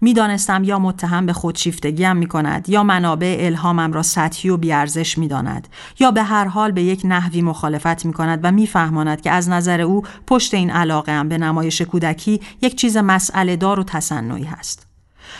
می‌دانستم 0.00 0.64
یا 0.64 0.78
متهم 0.78 1.26
به 1.26 1.32
خودشیفتگیم 1.32 2.16
می 2.16 2.26
کند 2.26 2.68
یا 2.68 2.82
منابع 2.82 3.36
الهامم 3.40 3.92
را 3.92 4.02
سطحی 4.02 4.50
و 4.50 4.56
بیارزش 4.56 5.18
می 5.18 5.28
داند 5.28 5.68
یا 6.00 6.10
به 6.10 6.22
هر 6.22 6.44
حال 6.44 6.72
به 6.72 6.82
یک 6.82 7.02
نحوی 7.04 7.42
مخالفت 7.42 8.04
می 8.04 8.12
کند 8.12 8.40
و 8.42 8.52
میفهماند 8.52 9.20
که 9.20 9.30
از 9.30 9.48
نظر 9.48 9.80
او 9.80 10.02
پشت 10.26 10.54
این 10.54 10.70
علاقه 10.70 11.12
هم 11.12 11.28
به 11.28 11.38
نمایش 11.38 11.82
کودکی 11.82 12.40
یک 12.62 12.76
چیز 12.76 12.96
مسئله 12.96 13.56
دار 13.56 13.80
و 13.80 13.84
تصنعی 13.84 14.44
هست. 14.44 14.86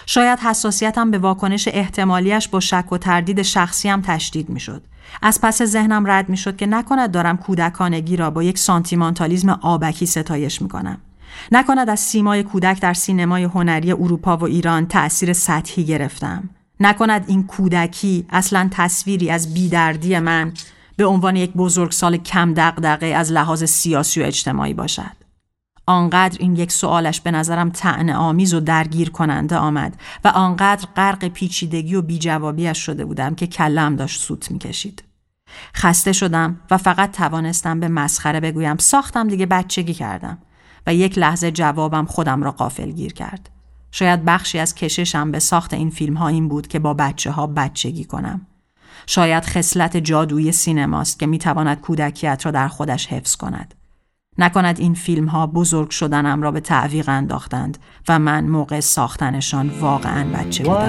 شاید 0.06 0.38
حساسیتم 0.38 1.10
به 1.10 1.18
واکنش 1.18 1.68
احتمالیش 1.72 2.48
با 2.48 2.60
شک 2.60 2.92
و 2.92 2.98
تردید 2.98 3.42
شخصی 3.42 3.88
هم 3.88 4.02
تشدید 4.02 4.48
می 4.48 4.60
شد. 4.60 4.82
از 5.22 5.40
پس 5.40 5.62
ذهنم 5.62 6.10
رد 6.10 6.28
می 6.28 6.36
شد 6.36 6.56
که 6.56 6.66
نکند 6.66 7.10
دارم 7.10 7.36
کودکانگی 7.36 8.16
را 8.16 8.30
با 8.30 8.42
یک 8.42 8.58
سانتیمانتالیزم 8.58 9.48
آبکی 9.62 10.06
ستایش 10.06 10.62
می 10.62 10.68
کنم. 10.68 10.98
نکند 11.52 11.90
از 11.90 12.00
سیمای 12.00 12.42
کودک 12.42 12.80
در 12.80 12.94
سینمای 12.94 13.44
هنری 13.44 13.92
اروپا 13.92 14.36
و 14.36 14.44
ایران 14.44 14.86
تأثیر 14.86 15.32
سطحی 15.32 15.84
گرفتم 15.84 16.50
نکند 16.80 17.24
این 17.26 17.46
کودکی 17.46 18.26
اصلا 18.30 18.68
تصویری 18.70 19.30
از 19.30 19.54
بیدردی 19.54 20.18
من 20.18 20.52
به 20.96 21.06
عنوان 21.06 21.36
یک 21.36 21.52
بزرگسال 21.52 22.16
کم 22.16 22.54
دغدغه 22.54 23.06
از 23.06 23.32
لحاظ 23.32 23.64
سیاسی 23.64 24.22
و 24.22 24.24
اجتماعی 24.24 24.74
باشد 24.74 25.18
آنقدر 25.86 26.36
این 26.40 26.56
یک 26.56 26.72
سوالش 26.72 27.20
به 27.20 27.30
نظرم 27.30 27.70
تعنه 27.70 28.14
آمیز 28.14 28.54
و 28.54 28.60
درگیر 28.60 29.10
کننده 29.10 29.56
آمد 29.56 30.00
و 30.24 30.28
آنقدر 30.28 30.88
غرق 30.96 31.28
پیچیدگی 31.28 31.94
و 31.94 32.02
بیجوابیش 32.02 32.78
شده 32.78 33.04
بودم 33.04 33.34
که 33.34 33.46
کلم 33.46 33.96
داشت 33.96 34.20
سوت 34.20 34.50
می‌کشید. 34.50 35.02
خسته 35.74 36.12
شدم 36.12 36.60
و 36.70 36.78
فقط 36.78 37.12
توانستم 37.12 37.80
به 37.80 37.88
مسخره 37.88 38.40
بگویم 38.40 38.76
ساختم 38.76 39.28
دیگه 39.28 39.46
بچگی 39.46 39.94
کردم. 39.94 40.38
و 40.86 40.94
یک 40.94 41.18
لحظه 41.18 41.50
جوابم 41.50 42.04
خودم 42.04 42.42
را 42.42 42.50
قافل 42.50 42.90
گیر 42.90 43.12
کرد. 43.12 43.50
شاید 43.90 44.24
بخشی 44.24 44.58
از 44.58 44.74
کششم 44.74 45.30
به 45.30 45.38
ساخت 45.38 45.74
این 45.74 45.90
فیلم 45.90 46.14
ها 46.14 46.28
این 46.28 46.48
بود 46.48 46.66
که 46.66 46.78
با 46.78 46.94
بچه 46.94 47.30
ها 47.30 47.46
بچگی 47.46 48.04
کنم. 48.04 48.46
شاید 49.06 49.44
خصلت 49.44 49.96
جادویی 49.96 50.52
سینماست 50.52 51.18
که 51.18 51.26
می‌تواند 51.26 51.80
کودکیت 51.80 52.42
را 52.46 52.50
در 52.50 52.68
خودش 52.68 53.06
حفظ 53.06 53.36
کند. 53.36 53.74
نکند 54.38 54.80
این 54.80 54.94
فیلم 54.94 55.26
ها 55.26 55.46
بزرگ 55.46 55.90
شدنم 55.90 56.42
را 56.42 56.50
به 56.50 56.60
تعویق 56.60 57.08
انداختند 57.08 57.78
و 58.08 58.18
من 58.18 58.44
موقع 58.44 58.80
ساختنشان 58.80 59.68
واقعا 59.80 60.24
بچه 60.24 60.64
بودم. 60.64 60.88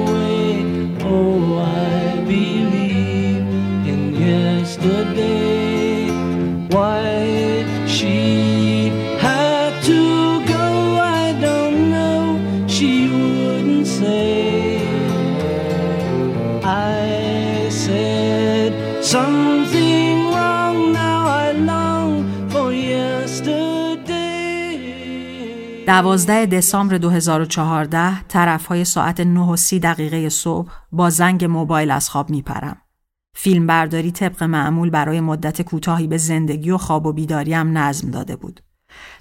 12 25.91 26.45
دسامبر 26.45 26.97
2014 26.97 28.23
طرف 28.23 28.65
های 28.65 28.85
ساعت 28.85 29.19
9 29.19 29.39
و 29.39 29.55
30 29.55 29.79
دقیقه 29.79 30.29
صبح 30.29 30.71
با 30.91 31.09
زنگ 31.09 31.45
موبایل 31.45 31.91
از 31.91 32.09
خواب 32.09 32.29
میپرم. 32.29 32.77
فیلم 33.35 33.67
برداری 33.67 34.11
طبق 34.11 34.43
معمول 34.43 34.89
برای 34.89 35.21
مدت 35.21 35.61
کوتاهی 35.61 36.07
به 36.07 36.17
زندگی 36.17 36.71
و 36.71 36.77
خواب 36.77 37.05
و 37.05 37.13
بیداریم 37.13 37.77
نظم 37.77 38.11
داده 38.11 38.35
بود. 38.35 38.61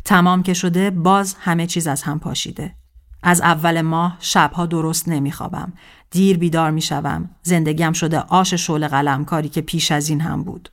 تمام 0.05 0.43
که 0.43 0.55
شده 0.55 0.91
باز 0.91 1.37
همه 1.41 1.67
چیز 1.67 1.87
از 1.87 2.03
هم 2.03 2.19
پاشیده. 2.19 2.75
از 3.23 3.41
اول 3.41 3.81
ماه 3.81 4.17
شبها 4.21 4.67
درست 4.67 5.09
نمیخوابم. 5.09 5.73
دیر 6.11 6.39
بیدار 6.39 6.71
می‌شوم. 6.71 7.31
زندگیم 7.43 7.93
شده 7.93 8.19
آش 8.19 8.55
شعله 8.55 8.89
قلمکاری 8.89 9.49
که 9.49 9.61
پیش 9.61 9.93
از 9.93 10.09
این 10.09 10.21
هم 10.21 10.45
بود. 10.45 10.69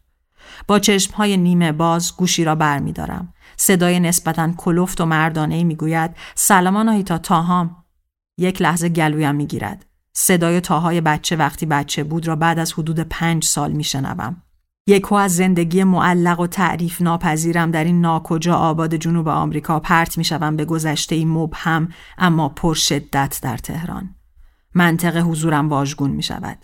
با 0.68 0.80
چشمهای 0.80 1.38
نیمه 1.38 1.72
باز 1.72 2.16
گوشی 2.18 2.44
را 2.44 2.56
بر 2.56 2.80
می 2.80 2.94
دارم. 2.94 3.34
صدای 3.58 4.00
نسبتا 4.00 4.54
کلفت 4.58 5.02
و 5.02 5.06
مردانه 5.06 5.64
می 5.64 5.76
گوید 5.76 6.12
سلامان 6.36 6.90
آهیتا 6.90 7.18
تاهام. 7.18 7.84
یک 8.38 8.62
لحظه 8.62 8.90
گلویم 8.90 9.36
می 9.36 9.48
گیرد. 9.48 9.86
صدای 10.14 10.62
تاهای 10.62 11.02
بچه 11.02 11.36
وقتی 11.36 11.66
بچه 11.66 12.04
بود 12.04 12.28
را 12.28 12.36
بعد 12.36 12.60
از 12.60 12.74
حدود 12.74 13.00
پنج 13.00 13.44
سال 13.44 13.72
می 13.72 13.84
شنوم. 13.84 14.42
یکهو 14.90 15.16
از 15.16 15.36
زندگی 15.36 15.84
معلق 15.84 16.40
و 16.40 16.48
تعریف 16.48 17.02
ناپذیرم 17.02 17.72
در 17.72 17.84
این 17.84 18.02
ناکجا 18.02 18.56
آباد 18.56 18.96
جنوب 18.96 19.28
آمریکا 19.28 19.80
پرت 19.80 20.18
می 20.18 20.24
شوم 20.24 20.56
به 20.56 20.66
گذشته 20.66 21.16
ای 21.16 21.26
مبهم 21.26 21.90
اما 22.18 22.50
پرشدت 22.50 23.40
در 23.42 23.58
تهران. 23.58 24.16
منطق 24.74 25.22
حضورم 25.22 25.70
واژگون 25.70 26.12
می 26.12 26.24
شود. 26.24 26.58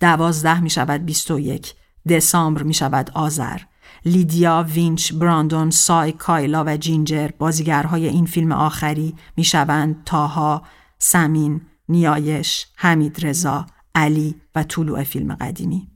دوازده 0.00 0.60
می 0.60 0.70
شود 0.70 1.04
بیست 1.04 1.30
و 1.30 1.40
یک. 1.40 1.74
دسامبر 2.08 2.62
می 2.62 2.74
شود 2.74 3.10
آذر. 3.14 3.58
لیدیا، 4.04 4.66
وینس، 4.68 5.12
براندون، 5.12 5.70
سای، 5.70 6.12
کایلا 6.12 6.64
و 6.66 6.76
جینجر 6.76 7.28
بازیگرهای 7.38 8.08
این 8.08 8.26
فیلم 8.26 8.52
آخری 8.52 9.14
می 9.36 9.44
شوند 9.44 10.02
تاها، 10.04 10.62
سمین، 10.98 11.60
نیایش، 11.88 12.66
حمید 12.76 13.26
رضا، 13.26 13.66
علی 13.94 14.34
و 14.54 14.62
طلوع 14.62 15.02
فیلم 15.02 15.34
قدیمی. 15.34 15.88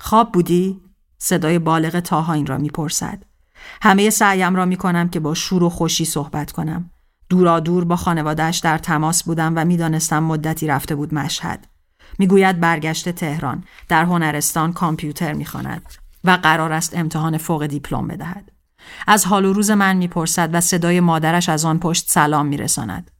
خواب 0.00 0.32
بودی؟ 0.32 0.80
صدای 1.18 1.58
بالغ 1.58 2.00
تاها 2.00 2.32
این 2.32 2.46
را 2.46 2.58
می‌پرسد. 2.58 3.22
همه 3.82 4.10
سعیم 4.10 4.54
را 4.54 4.64
می 4.64 4.76
کنم 4.76 5.08
که 5.08 5.20
با 5.20 5.34
شور 5.34 5.62
و 5.62 5.68
خوشی 5.68 6.04
صحبت 6.04 6.52
کنم. 6.52 6.90
دورا 7.28 7.60
دور 7.60 7.84
با 7.84 7.96
خانوادهش 7.96 8.58
در 8.58 8.78
تماس 8.78 9.24
بودم 9.24 9.52
و 9.56 9.64
می‌دانستم 9.64 10.22
مدتی 10.22 10.66
رفته 10.66 10.94
بود 10.94 11.14
مشهد. 11.14 11.66
می‌گوید 12.18 12.60
برگشت 12.60 13.08
تهران 13.08 13.64
در 13.88 14.04
هنرستان 14.04 14.72
کامپیوتر 14.72 15.32
می‌خواند 15.32 15.82
و 16.24 16.30
قرار 16.30 16.72
است 16.72 16.96
امتحان 16.96 17.38
فوق 17.38 17.66
دیپلم 17.66 18.08
بدهد. 18.08 18.52
از 19.06 19.26
حال 19.26 19.44
و 19.44 19.52
روز 19.52 19.70
من 19.70 19.96
می‌پرسد 19.96 20.50
و 20.52 20.60
صدای 20.60 21.00
مادرش 21.00 21.48
از 21.48 21.64
آن 21.64 21.78
پشت 21.78 22.10
سلام 22.10 22.46
میرساند. 22.46 23.10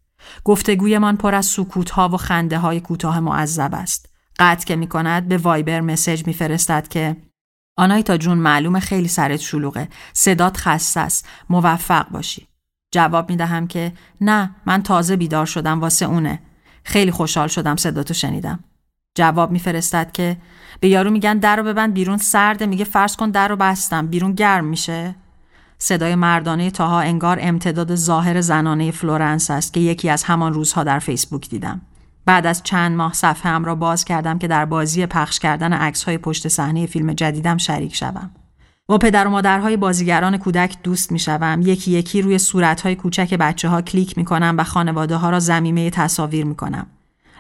گفتگویمان 0.45 1.16
پر 1.16 1.35
از 1.35 1.47
سکوت 1.47 1.90
ها 1.90 2.09
و 2.09 2.16
خنده 2.16 2.59
های 2.59 2.81
کوتاه 2.81 3.21
معذب 3.21 3.75
است. 3.75 4.09
قطع 4.38 4.66
که 4.66 4.76
می 4.76 4.87
کند 4.87 5.28
به 5.28 5.38
وایبر 5.38 5.81
مسج 5.81 6.26
میفرستد 6.26 6.88
که 6.88 7.16
آنایتا 7.76 8.16
جون 8.16 8.38
معلوم 8.38 8.81
خیلی 8.81 9.09
سرت 9.09 9.40
شلوغه 9.40 9.88
صدات 10.12 10.57
خسته 10.57 11.00
است 11.00 11.28
موفق 11.50 12.09
باشی 12.09 12.49
جواب 12.90 13.31
می 13.31 13.37
دهم 13.37 13.66
که 13.66 13.93
نه 14.21 14.50
من 14.66 14.83
تازه 14.83 15.16
بیدار 15.16 15.47
شدم 15.47 15.81
واسه 15.81 16.07
اونه 16.07 16.43
خیلی 16.85 17.11
خوشحال 17.11 17.49
شدم 17.49 17.76
صداتو 17.76 18.14
شنیدم 18.14 18.64
جواب 19.16 19.50
میفرستد 19.50 20.12
که 20.12 20.37
به 20.80 20.88
یارو 20.88 21.11
میگن 21.11 21.38
در 21.38 21.56
رو 21.56 21.62
ببند 21.62 21.94
بیرون 21.94 22.16
سرده 22.16 22.66
میگه 22.66 22.85
فرض 22.85 23.16
کن 23.16 23.30
در 23.30 23.49
رو 23.49 23.56
بستم 23.56 24.06
بیرون 24.06 24.32
گرم 24.32 24.64
میشه 24.64 25.14
صدای 25.78 26.14
مردانه 26.14 26.70
تاها 26.70 27.00
انگار 27.00 27.38
امتداد 27.40 27.94
ظاهر 27.94 28.40
زنانه 28.40 28.90
فلورنس 28.90 29.50
است 29.50 29.73
که 29.73 29.80
یکی 29.80 30.11
از 30.11 30.25
همان 30.25 30.54
روزها 30.54 30.85
در 30.85 30.99
فیسبوک 30.99 31.49
دیدم 31.49 31.80
بعد 32.26 32.46
از 32.46 32.62
چند 32.62 32.96
ماه 32.96 33.12
صفحه‌ام 33.12 33.64
را 33.64 33.75
باز 33.75 34.04
کردم 34.04 34.38
که 34.38 34.49
در 34.49 34.64
بازی 34.64 35.06
پخش 35.06 35.38
کردن 35.38 35.73
عکس 35.73 36.05
های 36.05 36.18
پشت 36.18 36.48
صحنه 36.48 36.87
فیلم 36.87 37.12
جدیدم 37.12 37.57
شریک 37.57 37.94
شوم. 37.94 38.31
با 38.87 38.98
پدر 38.98 39.26
و 39.26 39.31
مادرهای 39.31 39.76
بازیگران 39.76 40.37
کودک 40.37 40.76
دوست 40.83 41.12
می 41.12 41.18
شوم. 41.18 41.61
یکی 41.64 41.90
یکی 41.90 42.22
روی 42.22 42.38
صورت 42.38 42.81
های 42.81 42.96
کوچک 42.96 43.35
بچه 43.35 43.68
ها 43.68 43.83
کلیک 43.83 44.18
می 44.18 44.24
کنم 44.24 44.55
و 44.59 44.64
خانواده 44.64 45.16
ها 45.16 45.31
را 45.31 45.38
ضمیمه 45.38 45.90
تصاویر 45.90 46.44
می 46.44 46.55
کنم. 46.55 46.87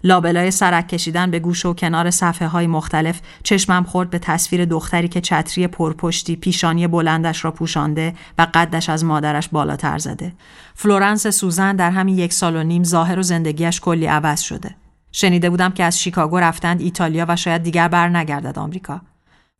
لابلای 0.06 0.50
سرک 0.50 0.88
کشیدن 0.88 1.30
به 1.30 1.38
گوشه 1.38 1.66
و 1.66 1.74
کنار 1.74 2.10
صفحه 2.10 2.48
های 2.48 2.66
مختلف 2.66 3.20
چشمم 3.42 3.84
خورد 3.84 4.10
به 4.10 4.18
تصویر 4.18 4.64
دختری 4.64 5.08
که 5.08 5.20
چتری 5.20 5.66
پرپشتی 5.66 6.36
پیشانی 6.36 6.86
بلندش 6.86 7.44
را 7.44 7.50
پوشانده 7.50 8.14
و 8.38 8.46
قدش 8.54 8.88
از 8.88 9.04
مادرش 9.04 9.48
بالاتر 9.48 9.98
زده. 9.98 10.32
فلورنس 10.74 11.26
سوزن 11.26 11.76
در 11.76 11.90
همین 11.90 12.18
یک 12.18 12.32
سال 12.32 12.56
و 12.56 12.62
نیم 12.62 12.84
ظاهر 12.84 13.18
و 13.18 13.22
زندگیش 13.22 13.80
کلی 13.80 14.06
عوض 14.06 14.40
شده. 14.40 14.74
شنیده 15.12 15.50
بودم 15.50 15.70
که 15.72 15.84
از 15.84 16.00
شیکاگو 16.00 16.38
رفتند 16.38 16.80
ایتالیا 16.80 17.26
و 17.28 17.36
شاید 17.36 17.62
دیگر 17.62 17.88
بر 17.88 18.08
نگردد 18.08 18.58
آمریکا. 18.58 19.00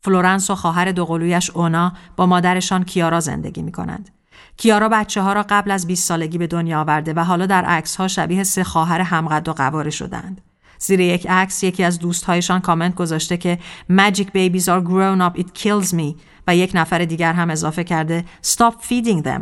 فلورنس 0.01 0.49
و 0.49 0.55
خواهر 0.55 0.91
دوقلویش 0.91 1.49
اونا 1.49 1.93
با 2.15 2.25
مادرشان 2.25 2.83
کیارا 2.83 3.19
زندگی 3.19 3.61
می 3.61 3.71
کنند. 3.71 4.16
کیارا 4.57 4.89
بچه 4.89 5.21
ها 5.21 5.33
را 5.33 5.45
قبل 5.49 5.71
از 5.71 5.87
20 5.87 6.07
سالگی 6.07 6.37
به 6.37 6.47
دنیا 6.47 6.81
آورده 6.81 7.13
و 7.13 7.19
حالا 7.19 7.45
در 7.45 7.65
عکس 7.65 7.95
ها 7.95 8.07
شبیه 8.07 8.43
سه 8.43 8.63
خواهر 8.63 9.01
همقد 9.01 9.47
و 9.47 9.53
قواره 9.53 9.89
شدند. 9.89 10.41
زیر 10.79 10.99
یک 10.99 11.27
عکس 11.29 11.63
یکی 11.63 11.83
از 11.83 11.99
دوستهایشان 11.99 12.59
کامنت 12.59 12.95
گذاشته 12.95 13.37
که 13.37 13.59
Magic 13.91 14.25
babies 14.25 14.63
are 14.63 14.81
grown 14.83 15.21
up 15.21 15.39
it 15.39 15.47
kills 15.63 15.93
me 15.93 16.15
و 16.47 16.55
یک 16.55 16.71
نفر 16.73 17.05
دیگر 17.05 17.33
هم 17.33 17.49
اضافه 17.49 17.83
کرده 17.83 18.25
Stop 18.43 18.73
feeding 18.89 19.23
them 19.23 19.41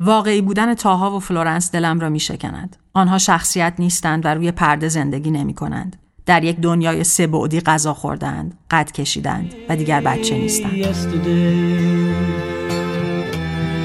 واقعی 0.00 0.42
بودن 0.42 0.74
تاها 0.74 1.16
و 1.16 1.20
فلورنس 1.20 1.72
دلم 1.72 2.00
را 2.00 2.08
می 2.08 2.20
شکند. 2.20 2.76
آنها 2.94 3.18
شخصیت 3.18 3.74
نیستند 3.78 4.24
و 4.24 4.28
روی 4.28 4.52
پرده 4.52 4.88
زندگی 4.88 5.30
نمی 5.30 5.54
کنند. 5.54 5.96
در 6.26 6.44
یک 6.44 6.60
دنیای 6.60 7.04
سه 7.04 7.26
بعدی 7.26 7.60
غذا 7.60 7.94
خوردند، 7.94 8.58
قد 8.70 8.92
کشیدند 8.92 9.54
و 9.68 9.76
دیگر 9.76 10.00
بچه 10.00 10.38
نیستند. 10.38 10.72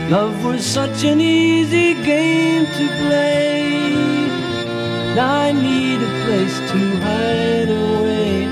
Love 0.09 0.45
was 0.45 0.65
such 0.65 1.03
an 1.03 1.19
easy 1.19 1.93
game 1.95 2.65
to 2.77 2.85
play. 3.01 3.57
I 5.19 5.51
need 5.51 5.99
a 6.01 6.13
place 6.23 6.57
to 6.71 6.79
hide 7.05 7.69
away. 7.85 8.47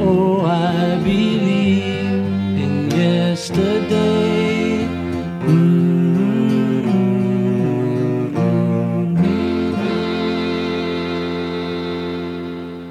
Oh, 0.00 0.46
I 0.46 0.96
believe 1.04 2.24
in 2.64 2.90
yesterday. 2.90 4.88
Mm. 5.44 5.86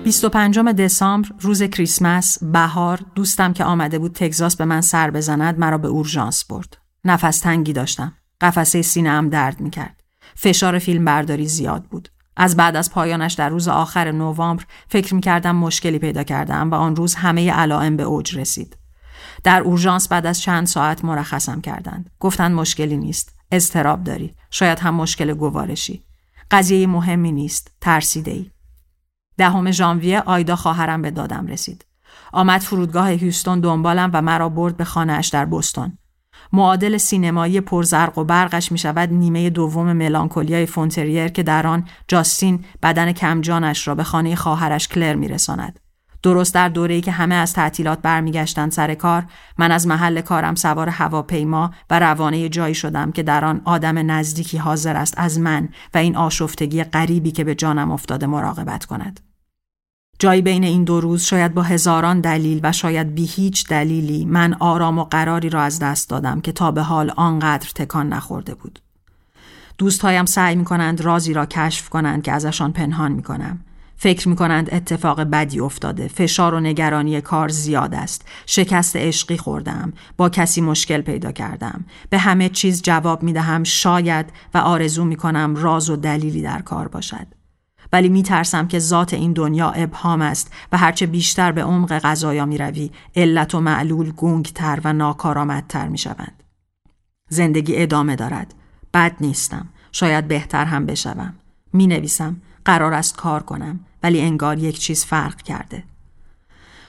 25 0.03 0.59
دسامبر 0.59 1.29
روز 1.39 1.63
کریسمس 1.63 2.43
بهار 2.43 2.99
دوستم 3.15 3.53
که 3.53 3.63
آمده 3.63 3.99
بود 3.99 4.13
تگزاس 4.13 4.55
به 4.55 4.65
من 4.65 4.81
سر 4.81 5.11
بزند 5.11 5.59
مرا 5.59 5.77
به 5.77 5.87
اورژانس 5.87 6.45
برد 6.45 6.84
نفس 7.05 7.39
تنگی 7.39 7.73
داشتم. 7.73 8.13
قفسه 8.41 8.81
سینه 8.81 9.09
هم 9.09 9.29
درد 9.29 9.59
می 9.59 9.69
کرد. 9.69 10.03
فشار 10.35 10.79
فیلم 10.79 11.05
برداری 11.05 11.47
زیاد 11.47 11.83
بود. 11.83 12.09
از 12.37 12.57
بعد 12.57 12.75
از 12.75 12.91
پایانش 12.91 13.33
در 13.33 13.49
روز 13.49 13.67
آخر 13.67 14.11
نوامبر 14.11 14.63
فکر 14.87 15.15
می 15.15 15.21
کردم 15.21 15.55
مشکلی 15.55 15.99
پیدا 15.99 16.23
کردم 16.23 16.71
و 16.71 16.75
آن 16.75 16.95
روز 16.95 17.15
همه 17.15 17.51
علائم 17.51 17.97
به 17.97 18.03
اوج 18.03 18.37
رسید. 18.37 18.77
در 19.43 19.61
اورژانس 19.61 20.07
بعد 20.07 20.25
از 20.25 20.41
چند 20.41 20.67
ساعت 20.67 21.05
مرخصم 21.05 21.61
کردند. 21.61 22.09
گفتند 22.19 22.55
مشکلی 22.55 22.97
نیست. 22.97 23.35
اضطراب 23.51 24.03
داری. 24.03 24.35
شاید 24.51 24.79
هم 24.79 24.95
مشکل 24.95 25.33
گوارشی. 25.33 26.05
قضیه 26.51 26.87
مهمی 26.87 27.31
نیست. 27.31 27.71
ترسیده 27.81 28.31
ای. 28.31 28.51
دهم 29.37 29.71
ژانویه 29.71 30.19
آیدا 30.21 30.55
خواهرم 30.55 31.01
به 31.01 31.11
دادم 31.11 31.47
رسید. 31.47 31.85
آمد 32.33 32.61
فرودگاه 32.61 33.09
هیوستون 33.09 33.59
دنبالم 33.59 34.09
و 34.13 34.21
مرا 34.21 34.49
برد 34.49 34.77
به 34.77 34.83
خانهاش 34.83 35.27
در 35.27 35.45
بستون. 35.45 35.97
معادل 36.53 36.97
سینمایی 36.97 37.61
پرزرق 37.61 38.17
و 38.17 38.23
برقش 38.23 38.71
می 38.71 38.77
شود 38.77 39.13
نیمه 39.13 39.49
دوم 39.49 39.93
ملانکولیای 39.93 40.65
فونتریر 40.65 41.27
که 41.27 41.43
در 41.43 41.67
آن 41.67 41.85
جاستین 42.07 42.65
بدن 42.83 43.11
کمجانش 43.11 43.87
را 43.87 43.95
به 43.95 44.03
خانه 44.03 44.35
خواهرش 44.35 44.87
کلر 44.87 45.15
می 45.15 45.27
رساند. 45.27 45.79
درست 46.25 46.53
در 46.53 46.69
دوره‌ای 46.69 47.01
که 47.01 47.11
همه 47.11 47.35
از 47.35 47.53
تعطیلات 47.53 48.01
برمیگشتند 48.01 48.71
سر 48.71 48.93
کار 48.93 49.23
من 49.57 49.71
از 49.71 49.87
محل 49.87 50.21
کارم 50.21 50.55
سوار 50.55 50.89
هواپیما 50.89 51.71
و 51.89 51.99
روانه 51.99 52.49
جایی 52.49 52.75
شدم 52.75 53.11
که 53.11 53.23
در 53.23 53.45
آن 53.45 53.61
آدم 53.65 54.11
نزدیکی 54.11 54.57
حاضر 54.57 54.95
است 54.97 55.13
از 55.17 55.39
من 55.39 55.69
و 55.93 55.97
این 55.97 56.15
آشفتگی 56.15 56.83
غریبی 56.83 57.31
که 57.31 57.43
به 57.43 57.55
جانم 57.55 57.91
افتاده 57.91 58.25
مراقبت 58.25 58.85
کند 58.85 59.19
جایی 60.19 60.41
بین 60.41 60.63
این 60.63 60.83
دو 60.83 61.01
روز 61.01 61.23
شاید 61.23 61.53
با 61.53 61.61
هزاران 61.61 62.21
دلیل 62.21 62.59
و 62.63 62.71
شاید 62.71 63.15
بی 63.15 63.25
هیچ 63.25 63.67
دلیلی 63.67 64.25
من 64.25 64.53
آرام 64.53 64.99
و 64.99 65.03
قراری 65.03 65.49
را 65.49 65.61
از 65.61 65.79
دست 65.79 66.09
دادم 66.09 66.41
که 66.41 66.51
تا 66.51 66.71
به 66.71 66.81
حال 66.81 67.13
آنقدر 67.15 67.69
تکان 67.75 68.09
نخورده 68.09 68.55
بود. 68.55 68.79
دوستهایم 69.77 70.25
سعی 70.25 70.55
می 70.55 70.65
کنند 70.65 71.01
رازی 71.01 71.33
را 71.33 71.45
کشف 71.45 71.89
کنند 71.89 72.23
که 72.23 72.31
ازشان 72.31 72.71
پنهان 72.71 73.11
می 73.11 73.23
کنم. 73.23 73.59
فکر 73.97 74.29
می 74.29 74.35
کنند 74.35 74.73
اتفاق 74.73 75.21
بدی 75.21 75.59
افتاده، 75.59 76.07
فشار 76.07 76.53
و 76.53 76.59
نگرانی 76.59 77.21
کار 77.21 77.49
زیاد 77.49 77.95
است، 77.95 78.25
شکست 78.45 78.95
عشقی 78.95 79.37
خوردم، 79.37 79.93
با 80.17 80.29
کسی 80.29 80.61
مشکل 80.61 81.01
پیدا 81.01 81.31
کردم، 81.31 81.85
به 82.09 82.17
همه 82.17 82.49
چیز 82.49 82.81
جواب 82.81 83.23
می 83.23 83.33
دهم 83.33 83.63
شاید 83.63 84.25
و 84.53 84.57
آرزو 84.57 85.05
می 85.05 85.15
کنم 85.15 85.55
راز 85.55 85.89
و 85.89 85.95
دلیلی 85.95 86.41
در 86.41 86.61
کار 86.61 86.87
باشد. 86.87 87.27
ولی 87.93 88.09
می 88.09 88.23
ترسم 88.23 88.67
که 88.67 88.79
ذات 88.79 89.13
این 89.13 89.33
دنیا 89.33 89.69
ابهام 89.69 90.21
است 90.21 90.53
و 90.71 90.77
هرچه 90.77 91.05
بیشتر 91.05 91.51
به 91.51 91.63
عمق 91.63 91.99
غذایا 91.99 92.45
می 92.45 92.57
روی 92.57 92.91
علت 93.15 93.55
و 93.55 93.59
معلول 93.61 94.11
گنگتر 94.11 94.79
و 94.83 94.93
ناکارآمدتر 94.93 95.87
می 95.87 95.97
شوند. 95.97 96.43
زندگی 97.29 97.73
ادامه 97.75 98.15
دارد. 98.15 98.53
بد 98.93 99.15
نیستم. 99.21 99.69
شاید 99.91 100.27
بهتر 100.27 100.65
هم 100.65 100.85
بشوم. 100.85 101.33
می 101.73 101.87
نویسم. 101.87 102.41
قرار 102.65 102.93
است 102.93 103.15
کار 103.15 103.43
کنم 103.43 103.79
ولی 104.03 104.21
انگار 104.21 104.59
یک 104.59 104.79
چیز 104.79 105.05
فرق 105.05 105.41
کرده. 105.41 105.83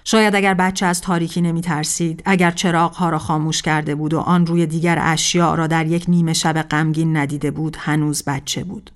شاید 0.04 0.34
اگر 0.34 0.54
بچه 0.54 0.86
از 0.86 1.00
تاریکی 1.00 1.40
نمی 1.40 1.60
ترسید، 1.60 2.22
اگر 2.24 2.50
چراغ 2.50 2.94
ها 2.94 3.10
را 3.10 3.18
خاموش 3.18 3.62
کرده 3.62 3.94
بود 3.94 4.14
و 4.14 4.18
آن 4.18 4.46
روی 4.46 4.66
دیگر 4.66 4.98
اشیاء 5.00 5.54
را 5.54 5.66
در 5.66 5.86
یک 5.86 6.04
نیمه 6.08 6.32
شب 6.32 6.62
غمگین 6.62 7.16
ندیده 7.16 7.50
بود، 7.50 7.76
هنوز 7.80 8.24
بچه 8.24 8.64
بود. 8.64 8.90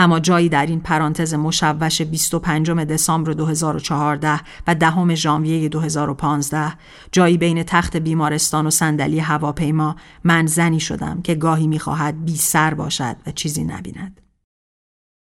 اما 0.00 0.20
جایی 0.20 0.48
در 0.48 0.66
این 0.66 0.80
پرانتز 0.80 1.34
مشوش 1.34 2.02
25 2.02 2.70
دسامبر 2.70 3.32
2014 3.32 4.40
و 4.66 4.74
دهم 4.74 5.14
ژانویه 5.14 5.68
2015 5.68 6.72
جایی 7.12 7.38
بین 7.38 7.62
تخت 7.62 7.96
بیمارستان 7.96 8.66
و 8.66 8.70
صندلی 8.70 9.18
هواپیما 9.18 9.96
من 10.24 10.46
زنی 10.46 10.80
شدم 10.80 11.22
که 11.22 11.34
گاهی 11.34 11.66
می‌خواهد 11.66 12.24
بی 12.24 12.36
سر 12.36 12.74
باشد 12.74 13.16
و 13.26 13.30
چیزی 13.30 13.64
نبیند. 13.64 14.20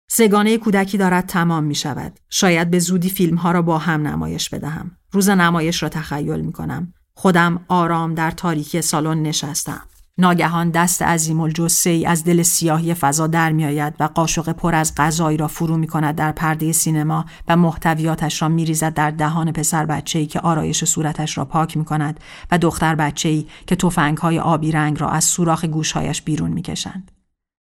سگانه 0.09 0.57
کودکی 0.57 0.97
دارد 0.97 1.25
تمام 1.25 1.63
می 1.63 1.75
شود. 1.75 2.19
شاید 2.29 2.71
به 2.71 2.79
زودی 2.79 3.09
فیلم 3.09 3.35
ها 3.35 3.51
را 3.51 3.61
با 3.61 3.77
هم 3.77 4.07
نمایش 4.07 4.49
بدهم. 4.49 4.91
روز 5.11 5.29
نمایش 5.29 5.83
را 5.83 5.89
تخیل 5.89 6.41
می 6.41 6.53
کنم. 6.53 6.93
خودم 7.13 7.65
آرام 7.67 8.13
در 8.13 8.31
تاریکی 8.31 8.81
سالن 8.81 9.21
نشستم. 9.21 9.87
ناگهان 10.19 10.69
دست 10.69 11.01
عظیم 11.01 11.39
الجسه 11.39 11.89
ای 11.89 12.05
از 12.05 12.23
دل 12.23 12.43
سیاهی 12.43 12.93
فضا 12.93 13.27
در 13.27 13.51
می 13.51 13.65
آید 13.65 13.93
و 13.99 14.03
قاشق 14.03 14.51
پر 14.51 14.75
از 14.75 14.95
غذایی 14.95 15.37
را 15.37 15.47
فرو 15.47 15.77
می 15.77 15.87
کند 15.87 16.15
در 16.15 16.31
پرده 16.31 16.71
سینما 16.71 17.25
و 17.47 17.57
محتویاتش 17.57 18.41
را 18.41 18.47
می 18.47 18.65
ریزد 18.65 18.93
در 18.93 19.11
دهان 19.11 19.51
پسر 19.51 19.85
بچه 19.85 20.19
ای 20.19 20.25
که 20.25 20.39
آرایش 20.39 20.85
صورتش 20.85 21.37
را 21.37 21.45
پاک 21.45 21.77
می 21.77 21.85
کند 21.85 22.19
و 22.51 22.57
دختر 22.57 22.95
بچه 22.95 23.29
ای 23.29 23.47
که 23.67 23.75
توفنگ 23.75 24.17
های 24.17 24.39
آبی 24.39 24.71
رنگ 24.71 25.01
را 25.01 25.09
از 25.09 25.23
سوراخ 25.23 25.65
گوشهایش 25.65 26.21
بیرون 26.21 26.51
می 26.51 26.61
کشند. 26.61 27.11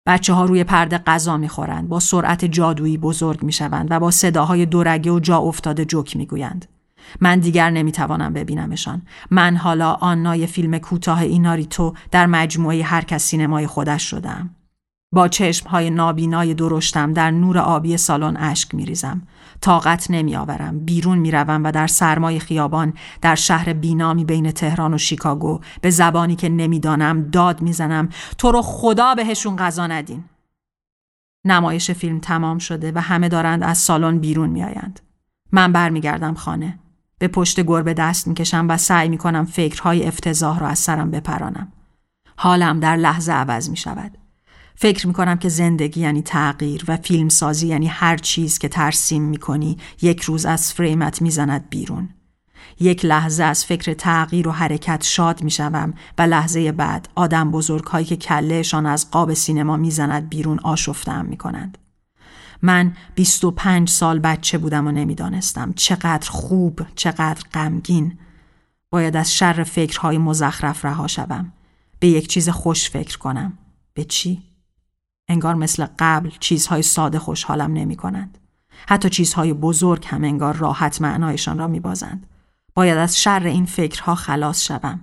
بچه 0.07 0.33
ها 0.33 0.45
روی 0.45 0.65
پرده 0.65 0.99
غذا 0.99 1.37
می 1.37 1.49
خورند، 1.49 1.89
با 1.89 2.01
سرعت 2.01 2.45
جادویی 2.45 2.99
بزرگ 2.99 3.43
می 3.43 3.53
شوند 3.53 3.89
و 3.91 4.01
با 4.01 4.11
صداهای 4.11 4.67
دورگه 4.67 5.11
و 5.11 5.21
جا 5.21 5.39
افتاده 5.39 5.85
جوک 5.85 6.17
می 6.17 6.27
گویند. 6.27 6.80
من 7.21 7.39
دیگر 7.39 7.71
نمی‌توانم 7.71 8.33
ببینمشان. 8.33 9.03
من 9.31 9.57
حالا 9.57 9.93
آنای 9.93 10.47
فیلم 10.47 10.79
کوتاه 10.79 11.21
ایناریتو 11.21 11.95
در 12.11 12.27
مجموعه 12.27 12.83
هر 12.83 13.05
کس 13.05 13.23
سینمای 13.23 13.67
خودش 13.67 14.03
شدم. 14.11 14.51
با 15.13 15.29
چشمهای 15.29 15.91
نابینای 15.91 16.55
درشتم 16.55 17.13
در 17.13 17.31
نور 17.31 17.59
آبی 17.59 17.97
سالن 17.97 18.37
اشک 18.37 18.75
میریزم. 18.75 19.23
طاقت 19.61 20.11
نمیآورم. 20.11 20.85
بیرون 20.85 21.19
می‌روم 21.19 21.65
و 21.65 21.73
در 21.73 21.87
سرمای 21.87 22.39
خیابان 22.39 22.93
در 23.21 23.35
شهر 23.35 23.73
بینامی 23.73 24.25
بین 24.25 24.51
تهران 24.51 24.95
و 24.95 24.99
شیکاگو 24.99 25.61
به 25.81 25.91
زبانی 25.91 26.37
که 26.37 26.49
نمی‌دانم 26.49 27.23
داد 27.23 27.63
می‌زنم. 27.63 28.09
تو 28.39 28.53
رو 28.53 28.63
خدا 28.63 29.15
بهشون 29.15 29.57
غذا 29.57 29.87
ندین. 29.87 30.25
نمایش 31.45 31.91
فیلم 31.91 32.19
تمام 32.19 32.59
شده 32.59 32.93
و 32.95 33.01
همه 33.01 33.29
دارند 33.29 33.63
از 33.63 33.79
سالن 33.79 34.19
بیرون 34.19 34.51
میآیند. 34.51 35.01
من 35.53 35.73
برمیگردم 35.73 36.35
خانه. 36.35 36.79
به 37.21 37.29
پشت 37.29 37.61
گربه 37.61 37.95
دست 37.95 38.29
می‌کشم 38.29 38.67
و 38.69 38.77
سعی 38.77 39.09
می‌کنم 39.09 39.45
فکرهای 39.45 40.07
افتضاح 40.07 40.59
را 40.59 40.69
از 40.69 40.79
سرم 40.79 41.11
بپرانم. 41.11 41.73
حالم 42.37 42.81
در 42.81 42.97
لحظه 42.97 43.33
عوض 43.33 43.71
می 43.71 43.77
شود. 43.77 44.19
فکر 44.75 45.07
می 45.07 45.13
کنم 45.13 45.39
که 45.39 45.49
زندگی 45.49 46.01
یعنی 46.01 46.23
تغییر 46.23 46.85
و 46.89 46.97
فیلمسازی 46.97 47.67
یعنی 47.67 47.87
هر 47.87 48.17
چیز 48.17 48.59
که 48.59 48.69
ترسیم 48.69 49.23
می 49.23 49.37
کنی 49.37 49.79
یک 50.03 50.21
روز 50.23 50.47
از 50.47 50.73
فریمت 50.73 51.23
می‌زند 51.23 51.69
بیرون. 51.71 52.09
یک 52.81 53.05
لحظه 53.05 53.45
از 53.45 53.65
فکر 53.65 53.93
تغییر 53.93 54.49
و 54.49 54.51
حرکت 54.51 55.05
شاد 55.05 55.43
می 55.43 55.51
شوم 55.51 55.95
و 56.19 56.23
لحظه 56.23 56.73
بعد 56.73 57.09
آدم 57.15 57.51
بزرگ 57.51 57.85
هایی 57.85 58.07
که 58.07 58.17
کلهشان 58.17 58.87
از 58.87 59.11
قاب 59.11 59.35
سینما 59.35 59.77
می‌زند 59.77 60.29
بیرون 60.29 60.59
آشفتم 60.59 61.27
می 61.27 61.37
کنند. 61.37 61.79
من 62.63 62.93
25 63.15 63.89
سال 63.89 64.19
بچه 64.19 64.59
بودم 64.59 64.87
و 64.87 64.91
نمی‌دانستم 64.91 65.73
چقدر 65.73 66.31
خوب 66.31 66.81
چقدر 66.95 67.43
غمگین 67.55 68.19
باید 68.91 69.17
از 69.17 69.35
شر 69.35 69.63
فکرهای 69.63 70.19
مزخرف 70.19 70.85
رها 70.85 71.07
شوم 71.07 71.53
به 71.99 72.09
یک 72.09 72.29
چیز 72.29 72.49
خوش 72.49 72.91
فکر 72.91 73.19
کنم 73.19 73.59
به 73.95 74.05
چی 74.05 74.43
انگار 75.29 75.55
مثل 75.55 75.87
قبل 75.99 76.31
چیزهای 76.41 76.83
ساده 76.83 77.19
خوشحالم 77.19 77.73
نمی 77.73 77.97
کنند. 77.97 78.39
حتی 78.89 79.11
چیزهای 79.11 79.53
بزرگ 79.53 80.07
هم 80.07 80.25
انگار 80.25 80.57
راحت 80.57 81.01
معنایشان 81.01 81.59
را 81.59 81.67
می 81.69 81.81
بازند. 81.81 82.27
باید 82.75 82.99
از 82.99 83.23
شر 83.23 83.43
این 83.47 83.67
فکرها 83.67 84.15
خلاص 84.15 84.63
شوم. 84.63 85.01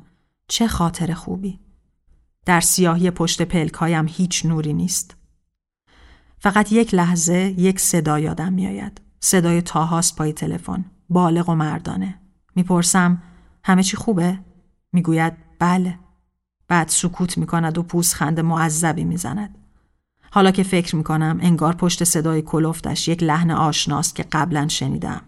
چه 0.47 0.67
خاطر 0.67 1.13
خوبی. 1.13 1.59
در 2.45 2.61
سیاهی 2.61 3.11
پشت 3.11 3.41
پلکایم 3.41 4.05
هیچ 4.09 4.45
نوری 4.45 4.73
نیست. 4.73 5.16
فقط 6.39 6.71
یک 6.71 6.93
لحظه 6.93 7.53
یک 7.57 7.79
صدا 7.79 8.19
یادم 8.19 8.53
میآید. 8.53 9.01
صدای 9.19 9.61
تاهاست 9.61 10.15
پای 10.15 10.33
تلفن. 10.33 10.85
بالغ 11.09 11.49
و 11.49 11.55
مردانه. 11.55 12.19
می‌پرسم 12.55 13.21
همه 13.63 13.83
چی 13.83 13.97
خوبه؟ 13.97 14.39
می‌گوید 14.93 15.33
بله. 15.59 15.99
بعد 16.67 16.87
سکوت 16.87 17.37
می‌کند 17.37 17.77
و 17.77 17.83
پوزخند 17.83 18.39
معذبی 18.39 19.03
می‌زند. 19.03 19.57
حالا 20.31 20.51
که 20.51 20.63
فکر 20.63 20.95
می‌کنم 20.95 21.39
انگار 21.41 21.75
پشت 21.75 22.03
صدای 22.03 22.41
کلفتش 22.41 23.07
یک 23.07 23.23
لحن 23.23 23.51
آشناست 23.51 24.15
که 24.15 24.23
قبلا 24.31 24.67
شنیدم. 24.67 25.21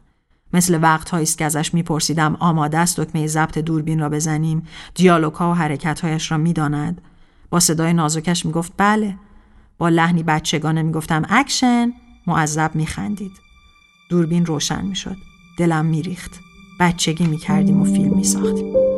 مثل 0.54 0.80
وقتهایی 0.82 1.24
است 1.24 1.38
که 1.38 1.46
ازش 1.46 1.74
میپرسیدم 1.74 2.36
آماده 2.36 2.78
است 2.78 3.00
دکمه 3.00 3.28
ضبط 3.28 3.58
دوربین 3.58 4.00
را 4.00 4.10
بزنیم 4.10 4.68
دیالوگها 4.96 5.52
و 5.52 5.54
حرکتهایش 5.54 6.32
را 6.32 6.38
می‌داند 6.38 7.02
با 7.50 7.60
صدای 7.60 7.94
نازکش 7.94 8.46
می‌گفت 8.46 8.74
بله 8.78 9.16
با 9.80 9.90
لحنی 9.90 10.24
بچگانه 10.24 10.82
می‌گفتم 10.82 11.26
اکشن 11.30 11.94
معذب 12.28 12.72
میخندید. 12.76 13.32
دوربین 14.10 14.46
روشن 14.46 14.86
می‌شد. 14.86 15.18
دلم 15.58 15.86
میریخت. 15.86 16.40
بچگی 16.80 17.28
می‌کردیم 17.28 17.82
و 17.82 17.86
فیلم 17.86 18.16
میساختیم. 18.16 18.89